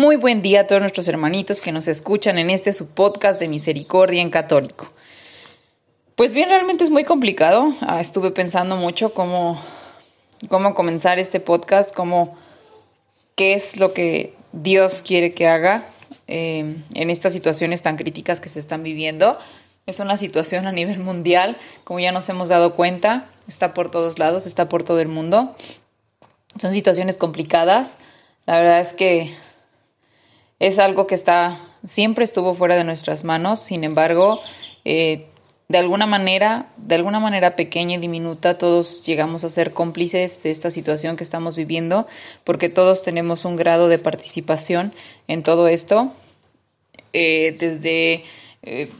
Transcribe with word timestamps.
Muy 0.00 0.16
buen 0.16 0.40
día 0.40 0.62
a 0.62 0.66
todos 0.66 0.80
nuestros 0.80 1.08
hermanitos 1.08 1.60
que 1.60 1.72
nos 1.72 1.86
escuchan 1.86 2.38
en 2.38 2.48
este 2.48 2.72
su 2.72 2.88
podcast 2.88 3.38
de 3.38 3.48
Misericordia 3.48 4.22
en 4.22 4.30
Católico. 4.30 4.90
Pues 6.14 6.32
bien, 6.32 6.48
realmente 6.48 6.84
es 6.84 6.88
muy 6.88 7.04
complicado. 7.04 7.74
Ah, 7.82 8.00
estuve 8.00 8.30
pensando 8.30 8.76
mucho 8.76 9.12
cómo, 9.12 9.62
cómo 10.48 10.74
comenzar 10.74 11.18
este 11.18 11.38
podcast, 11.38 11.94
cómo, 11.94 12.34
qué 13.36 13.52
es 13.52 13.76
lo 13.76 13.92
que 13.92 14.32
Dios 14.52 15.02
quiere 15.06 15.34
que 15.34 15.46
haga 15.46 15.84
eh, 16.28 16.76
en 16.94 17.10
estas 17.10 17.34
situaciones 17.34 17.82
tan 17.82 17.98
críticas 17.98 18.40
que 18.40 18.48
se 18.48 18.58
están 18.58 18.82
viviendo. 18.82 19.38
Es 19.84 20.00
una 20.00 20.16
situación 20.16 20.66
a 20.66 20.72
nivel 20.72 21.00
mundial, 21.00 21.58
como 21.84 22.00
ya 22.00 22.10
nos 22.10 22.26
hemos 22.30 22.48
dado 22.48 22.74
cuenta, 22.74 23.26
está 23.48 23.74
por 23.74 23.90
todos 23.90 24.18
lados, 24.18 24.46
está 24.46 24.66
por 24.66 24.82
todo 24.82 25.00
el 25.00 25.08
mundo. 25.08 25.54
Son 26.58 26.72
situaciones 26.72 27.18
complicadas. 27.18 27.98
La 28.46 28.56
verdad 28.56 28.80
es 28.80 28.94
que 28.94 29.36
es 30.60 30.78
algo 30.78 31.06
que 31.06 31.14
está, 31.14 31.58
siempre 31.84 32.22
estuvo 32.22 32.54
fuera 32.54 32.76
de 32.76 32.84
nuestras 32.84 33.24
manos, 33.24 33.60
sin 33.60 33.82
embargo, 33.82 34.40
eh, 34.84 35.26
de 35.68 35.78
alguna 35.78 36.06
manera, 36.06 36.68
de 36.76 36.96
alguna 36.96 37.18
manera 37.18 37.56
pequeña 37.56 37.96
y 37.96 37.98
diminuta, 37.98 38.58
todos 38.58 39.04
llegamos 39.06 39.42
a 39.44 39.50
ser 39.50 39.72
cómplices 39.72 40.42
de 40.42 40.50
esta 40.50 40.70
situación 40.70 41.16
que 41.16 41.24
estamos 41.24 41.56
viviendo, 41.56 42.06
porque 42.44 42.68
todos 42.68 43.02
tenemos 43.02 43.44
un 43.44 43.56
grado 43.56 43.88
de 43.88 43.98
participación 43.98 44.92
en 45.28 45.42
todo 45.42 45.66
esto, 45.66 46.12
eh, 47.14 47.56
desde 47.58 48.24
eh, 48.62 48.90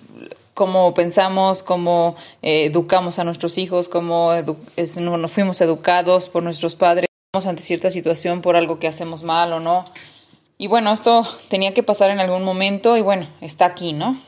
cómo 0.54 0.94
pensamos, 0.94 1.62
cómo 1.62 2.16
educamos 2.40 3.18
a 3.18 3.24
nuestros 3.24 3.58
hijos, 3.58 3.88
cómo 3.88 4.32
nos 4.36 5.32
fuimos 5.32 5.60
educados 5.60 6.28
por 6.28 6.42
nuestros 6.42 6.74
padres 6.74 7.06
ante 7.32 7.62
cierta 7.62 7.90
situación 7.90 8.40
por 8.40 8.56
algo 8.56 8.78
que 8.78 8.88
hacemos 8.88 9.22
mal 9.22 9.52
o 9.52 9.60
no. 9.60 9.84
Y 10.60 10.66
bueno, 10.66 10.92
esto 10.92 11.26
tenía 11.48 11.72
que 11.72 11.82
pasar 11.82 12.10
en 12.10 12.20
algún 12.20 12.44
momento 12.44 12.98
y 12.98 13.00
bueno, 13.00 13.26
está 13.40 13.64
aquí, 13.64 13.94
¿no? 13.94 14.20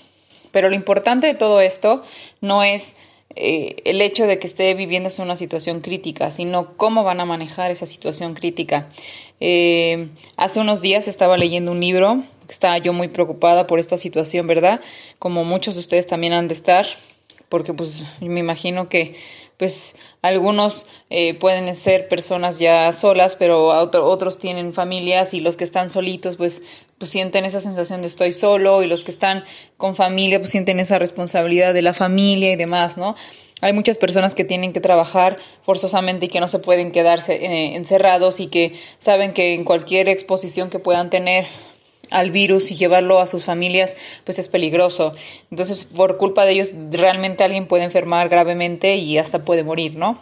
Pero 0.50 0.70
lo 0.70 0.74
importante 0.74 1.26
de 1.26 1.34
todo 1.34 1.60
esto 1.60 2.02
no 2.40 2.62
es 2.62 2.96
eh, 3.36 3.76
el 3.84 4.00
hecho 4.00 4.26
de 4.26 4.38
que 4.38 4.46
esté 4.46 4.72
viviéndose 4.72 5.20
una 5.20 5.36
situación 5.36 5.82
crítica, 5.82 6.30
sino 6.30 6.74
cómo 6.78 7.04
van 7.04 7.20
a 7.20 7.26
manejar 7.26 7.70
esa 7.70 7.84
situación 7.84 8.32
crítica. 8.32 8.88
Eh, 9.40 10.08
hace 10.38 10.58
unos 10.58 10.80
días 10.80 11.06
estaba 11.06 11.36
leyendo 11.36 11.70
un 11.70 11.80
libro, 11.80 12.22
estaba 12.48 12.78
yo 12.78 12.94
muy 12.94 13.08
preocupada 13.08 13.66
por 13.66 13.78
esta 13.78 13.98
situación, 13.98 14.46
¿verdad? 14.46 14.80
Como 15.18 15.44
muchos 15.44 15.74
de 15.74 15.80
ustedes 15.80 16.06
también 16.06 16.32
han 16.32 16.48
de 16.48 16.54
estar, 16.54 16.86
porque 17.50 17.74
pues 17.74 18.04
me 18.22 18.40
imagino 18.40 18.88
que 18.88 19.16
pues 19.62 19.94
algunos 20.22 20.88
eh, 21.08 21.34
pueden 21.34 21.72
ser 21.76 22.08
personas 22.08 22.58
ya 22.58 22.92
solas, 22.92 23.36
pero 23.36 23.68
otros 23.68 24.40
tienen 24.40 24.72
familias 24.72 25.34
y 25.34 25.40
los 25.40 25.56
que 25.56 25.62
están 25.62 25.88
solitos 25.88 26.34
pues, 26.34 26.62
pues 26.98 27.12
sienten 27.12 27.44
esa 27.44 27.60
sensación 27.60 28.02
de 28.02 28.08
estoy 28.08 28.32
solo 28.32 28.82
y 28.82 28.88
los 28.88 29.04
que 29.04 29.12
están 29.12 29.44
con 29.76 29.94
familia 29.94 30.40
pues 30.40 30.50
sienten 30.50 30.80
esa 30.80 30.98
responsabilidad 30.98 31.74
de 31.74 31.82
la 31.82 31.94
familia 31.94 32.50
y 32.50 32.56
demás, 32.56 32.98
¿no? 32.98 33.14
Hay 33.60 33.72
muchas 33.72 33.98
personas 33.98 34.34
que 34.34 34.42
tienen 34.42 34.72
que 34.72 34.80
trabajar 34.80 35.36
forzosamente 35.64 36.26
y 36.26 36.28
que 36.28 36.40
no 36.40 36.48
se 36.48 36.58
pueden 36.58 36.90
quedarse 36.90 37.34
eh, 37.34 37.76
encerrados 37.76 38.40
y 38.40 38.48
que 38.48 38.72
saben 38.98 39.32
que 39.32 39.54
en 39.54 39.62
cualquier 39.62 40.08
exposición 40.08 40.70
que 40.70 40.80
puedan 40.80 41.08
tener 41.08 41.46
al 42.12 42.30
virus 42.30 42.70
y 42.70 42.76
llevarlo 42.76 43.20
a 43.20 43.26
sus 43.26 43.44
familias, 43.44 43.96
pues 44.24 44.38
es 44.38 44.48
peligroso. 44.48 45.14
Entonces, 45.50 45.84
por 45.84 46.16
culpa 46.16 46.44
de 46.44 46.52
ellos, 46.52 46.70
realmente 46.90 47.44
alguien 47.44 47.66
puede 47.66 47.84
enfermar 47.84 48.28
gravemente 48.28 48.96
y 48.96 49.18
hasta 49.18 49.40
puede 49.40 49.64
morir, 49.64 49.96
¿no? 49.96 50.18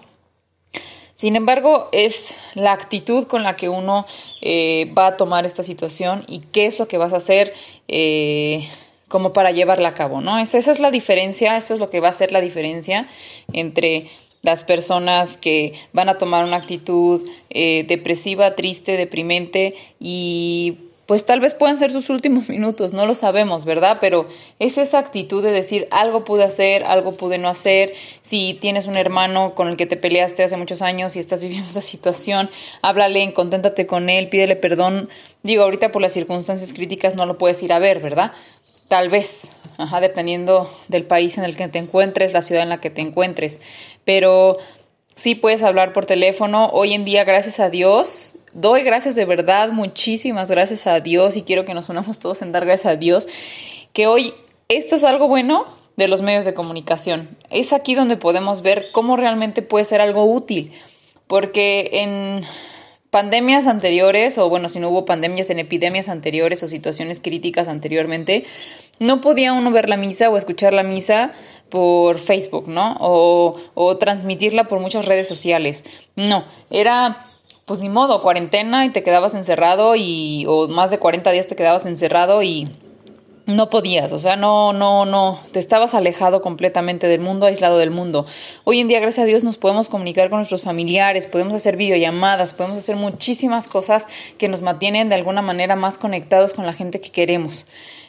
Sin 1.21 1.37
embargo, 1.37 1.91
es 1.93 2.35
la 2.55 2.73
actitud 2.73 3.27
con 3.27 3.43
la 3.43 3.55
que 3.55 3.69
uno 3.69 4.07
eh, 4.41 4.91
va 4.97 5.09
a 5.09 5.17
tomar 5.19 5.45
esta 5.45 5.63
situación 5.63 6.25
y 6.27 6.39
qué 6.39 6.65
es 6.65 6.79
lo 6.79 6.89
que 6.89 6.97
vas 6.97 7.13
a 7.13 7.19
hacer 7.19 7.53
eh, 7.89 8.67
como 9.07 9.35
para 9.35 9.51
llevarla 9.51 9.89
a 9.89 9.95
cabo, 9.95 10.23
¿no? 10.23 10.39
Esa, 10.39 10.57
es 10.57 10.79
la 10.79 10.91
diferencia, 10.91 11.59
eso 11.59 11.75
es 11.75 11.81
lo 11.81 11.91
que 11.91 12.01
va 12.01 12.09
a 12.09 12.13
ser 12.13 12.33
la 12.33 12.41
diferencia 12.41 13.07
entre 13.53 14.09
las 14.41 14.65
personas 14.65 15.37
que 15.37 15.75
van 15.93 16.09
a 16.09 16.17
tomar 16.17 16.47
una 16.47 16.57
actitud 16.57 17.29
eh, 17.51 17.85
depresiva, 17.87 18.55
triste, 18.55 18.97
deprimente 18.97 19.75
y 20.01 20.79
pues 21.11 21.27
tal 21.27 21.41
vez 21.41 21.55
puedan 21.55 21.77
ser 21.77 21.91
sus 21.91 22.09
últimos 22.09 22.49
minutos, 22.49 22.93
no 22.93 23.05
lo 23.05 23.17
sabemos, 23.17 23.65
¿verdad? 23.65 23.99
Pero 24.01 24.29
es 24.61 24.79
esa 24.79 25.01
actitud 25.01 25.43
de 25.43 25.51
decir 25.51 25.89
algo 25.91 26.25
pude 26.25 26.45
hacer, 26.45 26.85
algo 26.85 27.17
pude 27.17 27.37
no 27.37 27.49
hacer. 27.49 27.95
Si 28.23 28.55
tienes 28.61 28.87
un 28.87 28.97
hermano 28.97 29.57
con 29.57 29.67
el 29.67 29.77
que 29.77 29.87
te 29.87 29.97
peleaste 29.97 30.45
hace 30.45 30.57
muchos 30.57 30.83
años 30.83 31.17
y 31.17 31.19
estás 31.19 31.41
viviendo 31.41 31.69
esa 31.69 31.81
situación, 31.81 32.49
háblale, 32.81 33.35
conténtate 33.35 33.89
con 33.89 34.09
él, 34.09 34.29
pídele 34.29 34.55
perdón. 34.55 35.09
Digo, 35.43 35.65
ahorita 35.65 35.91
por 35.91 36.01
las 36.01 36.13
circunstancias 36.13 36.73
críticas 36.73 37.17
no 37.17 37.27
lo 37.27 37.39
puedes 37.39 37.61
ir 37.65 37.73
a 37.73 37.81
ver, 37.81 37.99
¿verdad? 37.99 38.31
Tal 38.87 39.09
vez, 39.09 39.57
ajá, 39.79 40.01
dependiendo 40.01 40.71
del 40.87 41.07
país 41.07 41.39
en 41.39 41.43
el 41.43 41.57
que 41.57 41.67
te 41.67 41.81
encuentres, 41.81 42.33
la 42.33 42.43
ciudad 42.43 42.63
en 42.63 42.69
la 42.69 42.81
que 42.81 42.91
te 42.91 43.01
encuentres. 43.01 43.61
Pero 44.05 44.59
sí 45.17 45.35
puedes 45.35 45.65
hablar 45.65 45.93
por 45.93 46.07
teléfono. 46.07 46.71
Hoy 46.73 46.95
en 46.95 47.05
día, 47.05 47.25
gracias 47.25 47.59
a 47.59 47.69
Dios, 47.69 48.35
doy 48.53 48.83
gracias 48.83 49.15
de 49.15 49.25
verdad, 49.25 49.71
muchísimas 49.71 50.51
gracias 50.51 50.87
a 50.87 51.01
Dios 51.01 51.37
y 51.37 51.43
quiero 51.43 51.65
que 51.65 51.75
nos 51.75 51.89
unamos 51.89 52.19
todos 52.19 52.43
en 52.43 52.53
dar 52.53 52.65
gracias 52.65 52.93
a 52.93 52.97
Dios, 52.97 53.29
que 53.93 54.07
hoy 54.07 54.35
esto 54.69 54.97
es 54.97 55.05
algo 55.05 55.29
bueno 55.29 55.67
de 55.97 56.09
los 56.09 56.23
medios 56.23 56.45
de 56.45 56.55
comunicación. 56.55 57.37
Es 57.51 57.73
aquí 57.73 57.95
donde 57.95 58.17
podemos 58.17 58.63
ver 58.63 58.91
cómo 58.93 59.17
realmente 59.17 59.63
puede 59.63 59.85
ser 59.85 60.01
algo 60.01 60.25
útil, 60.25 60.73
porque 61.27 61.91
en 61.93 62.43
pandemias 63.11 63.67
anteriores, 63.67 64.39
o 64.39 64.49
bueno, 64.49 64.69
si 64.69 64.79
no 64.79 64.89
hubo 64.89 65.05
pandemias, 65.05 65.51
en 65.51 65.59
epidemias 65.59 66.09
anteriores 66.09 66.63
o 66.63 66.69
situaciones 66.69 67.21
críticas 67.21 67.69
anteriormente, 67.69 68.45
no 68.99 69.21
podía 69.21 69.53
uno 69.53 69.71
ver 69.73 69.89
la 69.89 69.97
misa 69.97 70.31
o 70.31 70.37
escuchar 70.37 70.73
la 70.73 70.83
misa 70.83 71.33
por 71.69 72.19
Facebook, 72.19 72.69
¿no? 72.69 72.97
O, 73.01 73.97
transmitirla 73.99 74.65
por 74.65 74.81
muchas 74.81 75.07
redes 75.07 75.27
sociales. 75.27 75.85
No, 76.17 76.45
era 76.71 77.27
pues 77.71 77.79
ni 77.79 77.89
modo, 77.89 78.21
cuarentena 78.21 78.85
y 78.85 78.89
te 78.89 79.05
quedabas 79.05 79.33
encerrado 79.33 79.95
y 79.95 80.45
o 80.49 80.67
más 80.67 80.91
de 80.91 80.99
40 80.99 81.31
días 81.31 81.47
te 81.47 81.55
quedabas 81.55 81.87
encerrado 81.87 82.43
y 82.43 82.69
no 83.47 83.71
podías, 83.71 84.11
o 84.13 84.19
sea, 84.19 84.35
no, 84.35 84.73
no, 84.73 85.05
no, 85.05 85.39
te 85.53 85.61
estabas 85.61 85.95
alejado 85.95 86.43
completamente 86.43 87.07
del 87.07 87.21
mundo, 87.21 87.47
aislado 87.47 87.79
del 87.79 87.93
mundo. 87.93 88.27
Hoy 88.65 88.81
en 88.81 88.89
día, 88.89 88.99
gracias 88.99 89.23
a 89.23 89.27
Dios, 89.27 89.45
nos 89.45 89.57
podemos 89.57 89.89
comunicar 89.89 90.31
con 90.31 90.41
nuestros 90.41 90.63
familiares, 90.63 91.29
podemos 91.29 91.55
hacer 91.55 91.77
videollamadas, 91.77 92.55
podemos 92.55 92.77
hacer 92.77 92.97
muchísimas 92.97 93.69
cosas 93.69 94.09
que 94.37 94.49
nos 94.49 94.63
mantienen 94.63 95.09
de 95.09 95.15
alguna 95.15 95.41
manera 95.41 95.77
más 95.77 95.97
conectados 95.97 96.55
con 96.55 96.67
la 96.67 96.73
gente 96.73 97.01
que 97.01 97.11
queremos. 97.11 97.67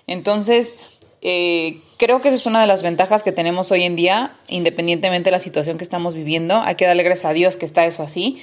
Entonces, 0.07 0.79
eh, 1.21 1.81
creo 1.97 2.19
que 2.19 2.29
esa 2.29 2.37
es 2.37 2.47
una 2.47 2.61
de 2.61 2.65
las 2.65 2.81
ventajas 2.81 3.21
que 3.21 3.31
tenemos 3.31 3.71
hoy 3.71 3.83
en 3.83 3.95
día, 3.95 4.39
independientemente 4.47 5.25
de 5.25 5.33
la 5.33 5.39
situación 5.39 5.77
que 5.77 5.83
estamos 5.83 6.15
viviendo. 6.15 6.63
Hay 6.63 6.73
que 6.73 6.87
darle 6.87 7.03
gracias 7.03 7.29
a 7.29 7.33
Dios 7.33 7.57
que 7.57 7.65
está 7.65 7.85
eso 7.85 8.01
así 8.01 8.41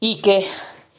y 0.00 0.16
que 0.16 0.44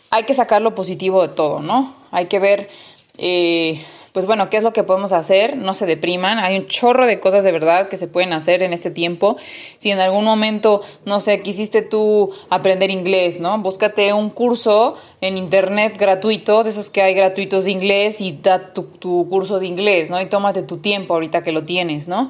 hay 0.10 0.24
que 0.24 0.34
sacar 0.34 0.62
lo 0.62 0.76
positivo 0.76 1.22
de 1.22 1.34
todo, 1.34 1.62
¿no? 1.62 1.96
Hay 2.12 2.26
que 2.26 2.40
ver, 2.40 2.70
eh, 3.18 3.82
pues 4.14 4.26
bueno, 4.26 4.50
qué 4.50 4.58
es 4.58 4.64
lo 4.64 4.74
que 4.74 4.84
podemos 4.84 5.12
hacer, 5.12 5.58
no 5.58 5.76
se 5.76 5.86
depriman, 5.86 6.40
hay 6.40 6.58
un 6.58 6.68
chorro 6.68 7.06
de 7.06 7.20
cosas 7.20 7.44
de 7.44 7.52
verdad 7.52 7.90
que 7.90 7.98
se 7.98 8.08
pueden 8.08 8.34
hacer 8.34 8.64
en 8.64 8.74
este 8.74 8.90
tiempo. 8.90 9.38
Si 9.78 9.92
en 9.92 10.00
algún 10.00 10.24
momento, 10.24 10.82
no 11.06 11.20
sé, 11.20 11.42
quisiste 11.42 11.84
tú 11.84 12.34
aprender 12.50 12.90
inglés, 12.90 13.40
¿no? 13.40 13.60
Búscate 13.60 14.14
un 14.14 14.30
curso 14.30 14.96
en 15.22 15.38
internet 15.38 15.98
gratuito, 15.98 16.64
de 16.64 16.72
esos 16.72 16.90
que 16.90 17.04
hay 17.04 17.14
gratuitos 17.14 17.66
de 17.66 17.72
inglés 17.72 18.22
y 18.22 18.32
da 18.32 18.74
tu, 18.74 18.84
tu 18.84 19.28
curso 19.30 19.60
de 19.60 19.68
inglés, 19.68 20.10
¿no? 20.10 20.20
Y 20.20 20.28
tómate 20.28 20.64
tu 20.64 20.78
tiempo 20.78 21.14
ahorita 21.14 21.44
que 21.44 21.52
lo 21.52 21.66
tienes, 21.66 22.08
¿no? 22.08 22.30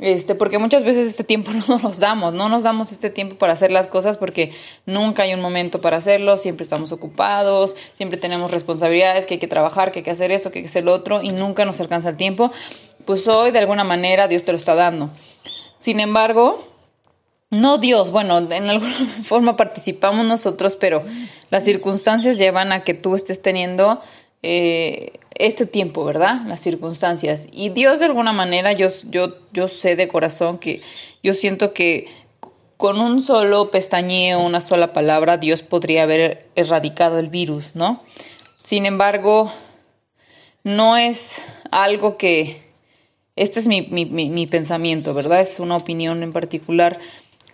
Este, 0.00 0.36
porque 0.36 0.58
muchas 0.58 0.84
veces 0.84 1.08
este 1.08 1.24
tiempo 1.24 1.50
no 1.68 1.78
nos 1.78 1.98
damos, 1.98 2.32
no 2.32 2.48
nos 2.48 2.62
damos 2.62 2.92
este 2.92 3.10
tiempo 3.10 3.36
para 3.36 3.52
hacer 3.52 3.72
las 3.72 3.88
cosas 3.88 4.16
porque 4.16 4.52
nunca 4.86 5.24
hay 5.24 5.34
un 5.34 5.40
momento 5.40 5.80
para 5.80 5.96
hacerlo, 5.96 6.36
siempre 6.36 6.62
estamos 6.62 6.92
ocupados, 6.92 7.74
siempre 7.94 8.18
tenemos 8.18 8.50
responsabilidades, 8.50 9.26
que 9.26 9.34
hay 9.34 9.40
que 9.40 9.48
trabajar, 9.48 9.90
que 9.90 10.00
hay 10.00 10.04
que 10.04 10.10
hacer 10.10 10.30
esto, 10.30 10.50
que 10.50 10.60
hay 10.60 10.62
que 10.64 10.68
hacer 10.68 10.84
lo 10.84 10.92
otro 10.92 11.22
y 11.22 11.30
nunca 11.30 11.64
nos 11.64 11.80
alcanza 11.80 12.10
el 12.10 12.16
tiempo. 12.16 12.50
Pues 13.04 13.26
hoy 13.26 13.50
de 13.50 13.58
alguna 13.58 13.84
manera 13.84 14.28
Dios 14.28 14.44
te 14.44 14.52
lo 14.52 14.58
está 14.58 14.74
dando. 14.74 15.10
Sin 15.78 15.98
embargo, 16.00 16.68
no 17.50 17.78
Dios, 17.78 18.10
bueno, 18.10 18.38
en 18.38 18.70
alguna 18.70 18.94
forma 19.24 19.56
participamos 19.56 20.26
nosotros, 20.26 20.76
pero 20.76 21.02
las 21.50 21.64
circunstancias 21.64 22.38
llevan 22.38 22.72
a 22.72 22.84
que 22.84 22.94
tú 22.94 23.14
estés 23.14 23.42
teniendo 23.42 24.00
eh, 24.42 25.12
este 25.34 25.66
tiempo, 25.66 26.04
¿verdad? 26.04 26.42
Las 26.46 26.60
circunstancias. 26.60 27.46
Y 27.52 27.70
Dios 27.70 28.00
de 28.00 28.06
alguna 28.06 28.32
manera, 28.32 28.72
yo, 28.72 28.88
yo, 29.10 29.34
yo 29.52 29.68
sé 29.68 29.96
de 29.96 30.08
corazón 30.08 30.58
que 30.58 30.82
yo 31.22 31.34
siento 31.34 31.72
que 31.72 32.08
con 32.76 33.00
un 33.00 33.22
solo 33.22 33.70
pestañeo, 33.70 34.40
una 34.40 34.60
sola 34.60 34.92
palabra, 34.92 35.36
Dios 35.36 35.62
podría 35.62 36.04
haber 36.04 36.48
erradicado 36.54 37.18
el 37.18 37.28
virus, 37.28 37.74
¿no? 37.74 38.02
Sin 38.62 38.86
embargo, 38.86 39.52
no 40.64 40.96
es 40.96 41.40
algo 41.70 42.16
que... 42.16 42.68
Este 43.34 43.60
es 43.60 43.68
mi, 43.68 43.82
mi, 43.82 44.04
mi 44.06 44.46
pensamiento, 44.46 45.14
¿verdad? 45.14 45.40
Es 45.40 45.60
una 45.60 45.76
opinión 45.76 46.24
en 46.24 46.32
particular 46.32 46.98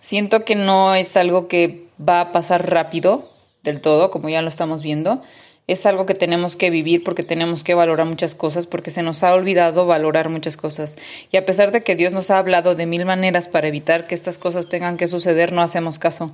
Siento 0.05 0.45
que 0.45 0.53
no 0.53 0.93
es 0.93 1.17
algo 1.17 1.47
que 1.47 1.87
va 1.99 2.21
a 2.21 2.31
pasar 2.31 2.69
rápido 2.69 3.31
del 3.63 3.81
todo, 3.81 4.11
como 4.11 4.29
ya 4.29 4.43
lo 4.43 4.49
estamos 4.49 4.83
viendo. 4.83 5.23
Es 5.67 5.85
algo 5.85 6.05
que 6.05 6.13
tenemos 6.13 6.55
que 6.55 6.69
vivir 6.69 7.03
porque 7.03 7.23
tenemos 7.23 7.63
que 7.63 7.73
valorar 7.73 8.05
muchas 8.05 8.35
cosas, 8.35 8.67
porque 8.67 8.91
se 8.91 9.01
nos 9.01 9.23
ha 9.23 9.33
olvidado 9.33 9.87
valorar 9.87 10.29
muchas 10.29 10.57
cosas. 10.57 10.97
Y 11.31 11.37
a 11.37 11.45
pesar 11.45 11.71
de 11.71 11.83
que 11.83 11.95
Dios 11.95 12.13
nos 12.13 12.29
ha 12.29 12.37
hablado 12.37 12.75
de 12.75 12.85
mil 12.85 13.05
maneras 13.05 13.47
para 13.47 13.67
evitar 13.67 14.05
que 14.05 14.15
estas 14.15 14.37
cosas 14.37 14.69
tengan 14.69 14.97
que 14.97 15.07
suceder, 15.07 15.51
no 15.51 15.61
hacemos 15.61 15.97
caso. 15.97 16.31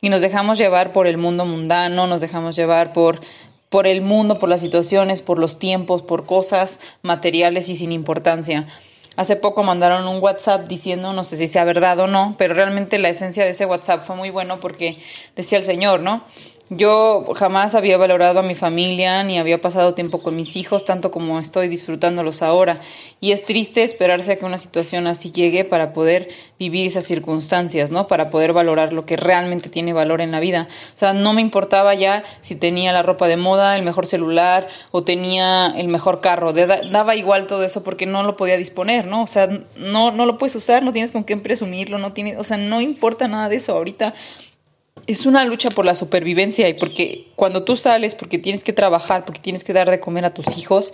Y 0.00 0.08
nos 0.08 0.22
dejamos 0.22 0.58
llevar 0.58 0.92
por 0.92 1.06
el 1.06 1.18
mundo 1.18 1.44
mundano, 1.44 2.06
nos 2.06 2.20
dejamos 2.20 2.56
llevar 2.56 2.92
por 2.92 3.20
por 3.70 3.86
el 3.86 4.02
mundo, 4.02 4.38
por 4.38 4.48
las 4.48 4.60
situaciones, 4.60 5.22
por 5.22 5.38
los 5.38 5.58
tiempos, 5.58 6.02
por 6.02 6.26
cosas 6.26 6.80
materiales 7.02 7.68
y 7.68 7.76
sin 7.76 7.92
importancia. 7.92 8.66
Hace 9.16 9.36
poco 9.36 9.62
mandaron 9.62 10.08
un 10.08 10.22
WhatsApp 10.22 10.66
diciendo, 10.66 11.12
no 11.12 11.24
sé 11.24 11.36
si 11.36 11.46
sea 11.46 11.64
verdad 11.64 11.98
o 12.00 12.06
no, 12.06 12.34
pero 12.36 12.54
realmente 12.54 12.98
la 12.98 13.08
esencia 13.08 13.44
de 13.44 13.50
ese 13.50 13.66
WhatsApp 13.66 14.02
fue 14.02 14.16
muy 14.16 14.30
bueno 14.30 14.60
porque 14.60 14.98
decía 15.36 15.58
el 15.58 15.64
Señor, 15.64 16.00
¿no? 16.00 16.24
Yo 16.72 17.24
jamás 17.34 17.74
había 17.74 17.98
valorado 17.98 18.38
a 18.38 18.42
mi 18.44 18.54
familia 18.54 19.24
ni 19.24 19.40
había 19.40 19.60
pasado 19.60 19.94
tiempo 19.94 20.22
con 20.22 20.36
mis 20.36 20.54
hijos 20.54 20.84
tanto 20.84 21.10
como 21.10 21.40
estoy 21.40 21.66
disfrutándolos 21.66 22.42
ahora. 22.42 22.80
Y 23.20 23.32
es 23.32 23.44
triste 23.44 23.82
esperarse 23.82 24.30
a 24.30 24.36
que 24.38 24.44
una 24.44 24.56
situación 24.56 25.08
así 25.08 25.32
llegue 25.32 25.64
para 25.64 25.92
poder 25.92 26.28
vivir 26.60 26.86
esas 26.86 27.06
circunstancias, 27.06 27.90
¿no? 27.90 28.06
Para 28.06 28.30
poder 28.30 28.52
valorar 28.52 28.92
lo 28.92 29.04
que 29.04 29.16
realmente 29.16 29.68
tiene 29.68 29.92
valor 29.92 30.20
en 30.20 30.30
la 30.30 30.38
vida. 30.38 30.68
O 30.94 30.96
sea, 30.96 31.12
no 31.12 31.32
me 31.32 31.40
importaba 31.40 31.94
ya 31.94 32.22
si 32.40 32.54
tenía 32.54 32.92
la 32.92 33.02
ropa 33.02 33.26
de 33.26 33.36
moda, 33.36 33.76
el 33.76 33.82
mejor 33.82 34.06
celular 34.06 34.68
o 34.92 35.02
tenía 35.02 35.74
el 35.76 35.88
mejor 35.88 36.20
carro. 36.20 36.52
Daba 36.52 37.16
igual 37.16 37.48
todo 37.48 37.64
eso 37.64 37.82
porque 37.82 38.06
no 38.06 38.22
lo 38.22 38.36
podía 38.36 38.56
disponer, 38.56 39.06
¿no? 39.06 39.24
O 39.24 39.26
sea, 39.26 39.48
no, 39.74 40.12
no 40.12 40.24
lo 40.24 40.38
puedes 40.38 40.54
usar, 40.54 40.84
no 40.84 40.92
tienes 40.92 41.10
con 41.10 41.24
qué 41.24 41.36
presumirlo, 41.36 41.98
no 41.98 42.12
tienes, 42.12 42.38
o 42.38 42.44
sea, 42.44 42.58
no 42.58 42.80
importa 42.80 43.26
nada 43.26 43.48
de 43.48 43.56
eso. 43.56 43.72
Ahorita 43.72 44.14
es 45.06 45.26
una 45.26 45.44
lucha 45.44 45.70
por 45.70 45.84
la 45.84 45.94
supervivencia 45.94 46.68
y 46.68 46.74
porque 46.74 47.28
cuando 47.36 47.64
tú 47.64 47.76
sales, 47.76 48.14
porque 48.14 48.38
tienes 48.38 48.64
que 48.64 48.72
trabajar, 48.72 49.24
porque 49.24 49.40
tienes 49.40 49.64
que 49.64 49.72
dar 49.72 49.90
de 49.90 50.00
comer 50.00 50.24
a 50.24 50.34
tus 50.34 50.56
hijos, 50.56 50.92